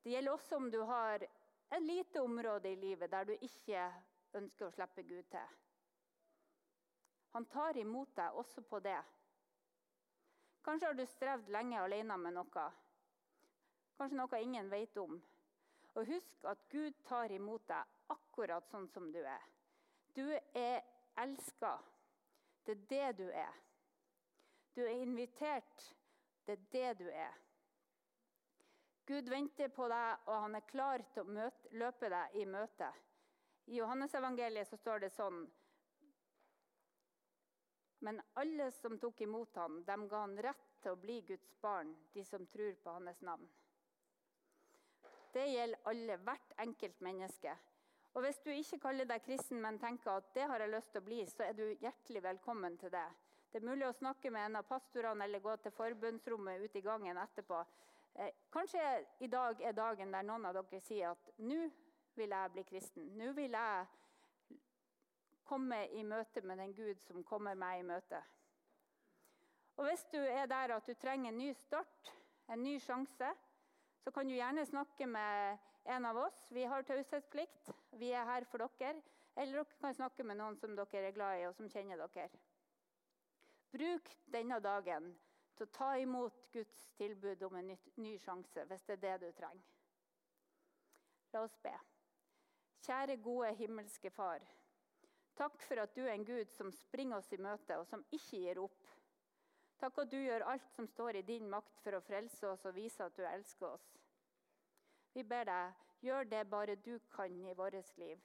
Det 0.00 0.16
gjelder 0.16 0.32
også 0.32 0.56
om 0.56 0.70
du 0.72 0.80
har 0.88 1.20
et 1.20 1.84
lite 1.84 2.24
område 2.24 2.72
i 2.72 2.80
livet 2.80 3.12
der 3.12 3.28
du 3.28 3.36
ikke 3.36 3.92
ønsker 4.40 4.70
å 4.70 4.72
slippe 4.72 5.04
Gud 5.04 5.28
til. 5.28 5.60
Han 7.34 7.44
tar 7.50 7.76
imot 7.76 8.12
deg 8.14 8.36
også 8.38 8.62
på 8.62 8.78
det. 8.80 9.00
Kanskje 10.62 10.86
har 10.86 10.94
du 10.94 11.06
strevd 11.06 11.48
lenge 11.50 11.80
alene 11.82 12.16
med 12.16 12.36
noe. 12.36 12.66
Kanskje 13.98 14.18
noe 14.20 14.38
ingen 14.42 14.70
vet 14.70 14.94
om. 15.02 15.16
Og 15.94 16.06
husk 16.06 16.46
at 16.46 16.62
Gud 16.70 16.94
tar 17.08 17.34
imot 17.34 17.66
deg 17.66 18.14
akkurat 18.14 18.70
sånn 18.70 18.86
som 18.94 19.10
du 19.10 19.18
er. 19.18 19.42
Du 20.14 20.22
er 20.30 20.78
elska. 21.18 21.72
Det 22.64 22.76
er 22.76 22.86
det 22.92 23.10
du 23.18 23.26
er. 23.30 23.58
Du 24.78 24.84
er 24.86 25.02
invitert. 25.02 25.88
Det 26.46 26.54
er 26.54 26.64
det 26.70 26.94
du 27.02 27.08
er. 27.10 27.34
Gud 29.10 29.28
venter 29.28 29.74
på 29.74 29.90
deg, 29.90 30.22
og 30.30 30.40
han 30.46 30.54
er 30.54 30.70
klar 30.70 31.02
til 31.12 31.26
å 31.26 31.34
møte, 31.34 31.74
løpe 31.76 32.08
deg 32.14 32.38
i 32.40 32.46
møte. 32.48 32.94
I 33.66 33.82
Johannesevangeliet 33.82 34.70
så 34.70 34.78
står 34.78 35.02
det 35.04 35.12
sånn 35.18 35.42
Men 38.04 38.20
alle 38.40 38.70
som 38.76 38.98
tok 39.00 39.20
imot 39.24 39.56
ham, 39.56 39.78
dem 39.84 40.08
ga 40.08 40.18
han 40.26 40.36
rett 40.44 40.64
til 40.84 40.92
å 40.92 41.00
bli 41.00 41.22
Guds 41.24 41.54
barn, 41.62 41.94
de 42.12 42.24
som 42.28 42.42
tror 42.52 42.74
på 42.84 42.96
hans 42.98 43.22
navn. 43.24 43.46
Det 45.32 45.46
gjelder 45.48 45.88
alle, 45.90 46.18
hvert 46.26 46.52
enkelt 46.66 47.00
menneske. 47.00 47.54
Og 48.14 48.22
Hvis 48.22 48.42
du 48.44 48.50
ikke 48.52 48.78
kaller 48.82 49.08
deg 49.08 49.24
kristen, 49.24 49.58
men 49.62 49.80
tenker 49.82 50.18
at 50.18 50.28
det 50.36 50.44
har 50.50 50.62
jeg 50.62 50.70
lyst 50.70 50.92
til 50.92 51.02
å 51.02 51.06
bli, 51.08 51.22
så 51.26 51.48
er 51.48 51.56
du 51.58 51.64
hjertelig 51.82 52.22
velkommen 52.22 52.76
til 52.78 52.92
det. 52.92 53.06
Det 53.50 53.62
er 53.62 53.66
mulig 53.66 53.88
å 53.88 53.96
snakke 53.96 54.30
med 54.34 54.50
en 54.50 54.60
av 54.60 54.68
pastorene 54.68 55.24
eller 55.24 55.42
gå 55.42 55.56
til 55.62 55.74
forbundsrommet 55.74 56.62
ute 56.68 56.78
i 56.78 56.84
gangen 56.84 57.18
etterpå. 57.24 57.64
Eh, 58.14 58.30
kanskje 58.52 58.84
i 59.24 59.32
dag 59.32 59.60
er 59.62 59.74
dagen 59.74 60.12
der 60.14 60.28
noen 60.28 60.46
av 60.46 60.60
dere 60.60 60.80
sier 60.84 61.16
at 61.16 61.32
nå 61.38 61.68
vil 62.14 62.36
jeg 62.36 62.52
bli 62.54 62.64
kristen. 62.68 63.10
Nå 63.18 63.32
vil 63.34 63.56
jeg 63.56 63.86
komme 65.44 65.84
i 65.92 66.02
møte 66.02 66.42
med 66.42 66.58
den 66.58 66.74
Gud 66.74 67.00
som 67.04 67.24
kommer 67.24 67.54
meg 67.58 67.80
i 67.80 67.86
møte. 67.86 68.20
Og 69.76 69.88
Hvis 69.88 70.04
du 70.12 70.18
er 70.18 70.46
der 70.46 70.76
at 70.76 70.86
du 70.86 70.94
trenger 70.94 71.32
en 71.32 71.38
ny 71.38 71.52
start, 71.52 72.12
en 72.48 72.62
ny 72.62 72.78
sjanse, 72.78 73.30
så 74.04 74.10
kan 74.10 74.28
du 74.28 74.34
gjerne 74.34 74.66
snakke 74.66 75.06
med 75.06 75.58
en 75.84 76.06
av 76.06 76.16
oss. 76.16 76.46
Vi 76.50 76.62
har 76.62 76.82
taushetsplikt. 76.82 77.72
Vi 77.98 78.10
er 78.10 78.24
her 78.24 78.44
for 78.44 78.62
dere. 78.62 79.02
Eller 79.36 79.52
dere 79.58 79.80
kan 79.80 79.94
snakke 79.94 80.24
med 80.24 80.38
noen 80.38 80.56
som 80.56 80.76
dere 80.76 81.08
er 81.08 81.16
glad 81.16 81.40
i, 81.40 81.46
og 81.48 81.54
som 81.56 81.68
kjenner 81.68 82.00
dere. 82.04 82.28
Bruk 83.74 84.10
denne 84.30 84.60
dagen 84.62 85.08
til 85.56 85.66
å 85.66 85.72
ta 85.74 85.94
imot 85.98 86.44
Guds 86.52 86.84
tilbud 86.98 87.42
om 87.46 87.56
en 87.58 87.72
ny 87.96 88.16
sjanse, 88.22 88.66
hvis 88.68 88.86
det 88.86 88.98
er 88.98 89.02
det 89.06 89.14
du 89.24 89.32
trenger. 89.38 89.64
La 91.34 91.42
oss 91.42 91.56
be. 91.62 91.74
Kjære, 92.86 93.16
gode 93.22 93.50
himmelske 93.58 94.10
Far. 94.14 94.44
Takk 95.34 95.62
for 95.66 95.82
at 95.82 95.94
du 95.96 96.04
er 96.04 96.14
en 96.14 96.26
Gud 96.26 96.50
som 96.54 96.70
springer 96.72 97.18
oss 97.18 97.32
i 97.34 97.40
møte, 97.42 97.78
og 97.78 97.86
som 97.90 98.04
ikke 98.14 98.40
gir 98.44 98.60
opp. 98.62 98.92
Takk 99.82 99.98
at 100.04 100.12
du 100.12 100.20
gjør 100.20 100.46
alt 100.52 100.68
som 100.76 100.86
står 100.86 101.18
i 101.18 101.26
din 101.26 101.48
makt 101.50 101.80
for 101.82 101.98
å 101.98 102.04
frelse 102.06 102.46
oss 102.48 102.64
og 102.68 102.76
vise 102.76 103.02
at 103.04 103.16
du 103.18 103.24
elsker 103.26 103.72
oss. 103.72 103.88
Vi 105.14 105.24
ber 105.26 105.48
deg, 105.50 105.82
gjør 106.06 106.30
det 106.30 106.44
bare 106.50 106.78
du 106.86 106.94
kan 107.14 107.34
i 107.50 107.54
vårt 107.58 107.98
liv. 107.98 108.22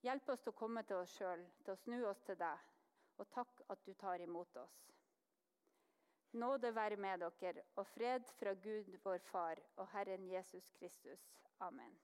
Hjelp 0.00 0.32
oss 0.32 0.40
til 0.40 0.54
å 0.54 0.56
komme 0.56 0.82
til 0.88 1.02
oss 1.02 1.12
sjøl, 1.18 1.42
til 1.64 1.74
å 1.74 1.80
snu 1.84 1.98
oss 2.08 2.22
til 2.24 2.38
deg, 2.40 2.68
og 3.20 3.28
takk 3.34 3.64
at 3.68 3.84
du 3.84 3.92
tar 4.00 4.24
imot 4.24 4.56
oss. 4.56 4.78
Nåde 6.32 6.70
være 6.74 6.96
med 6.96 7.24
dere 7.40 7.64
og 7.76 7.86
fred 7.90 8.28
fra 8.38 8.54
Gud 8.54 8.94
vår 9.04 9.18
Far 9.32 9.60
og 9.76 9.88
Herren 9.92 10.28
Jesus 10.30 10.70
Kristus. 10.78 11.26
Amen. 11.60 11.98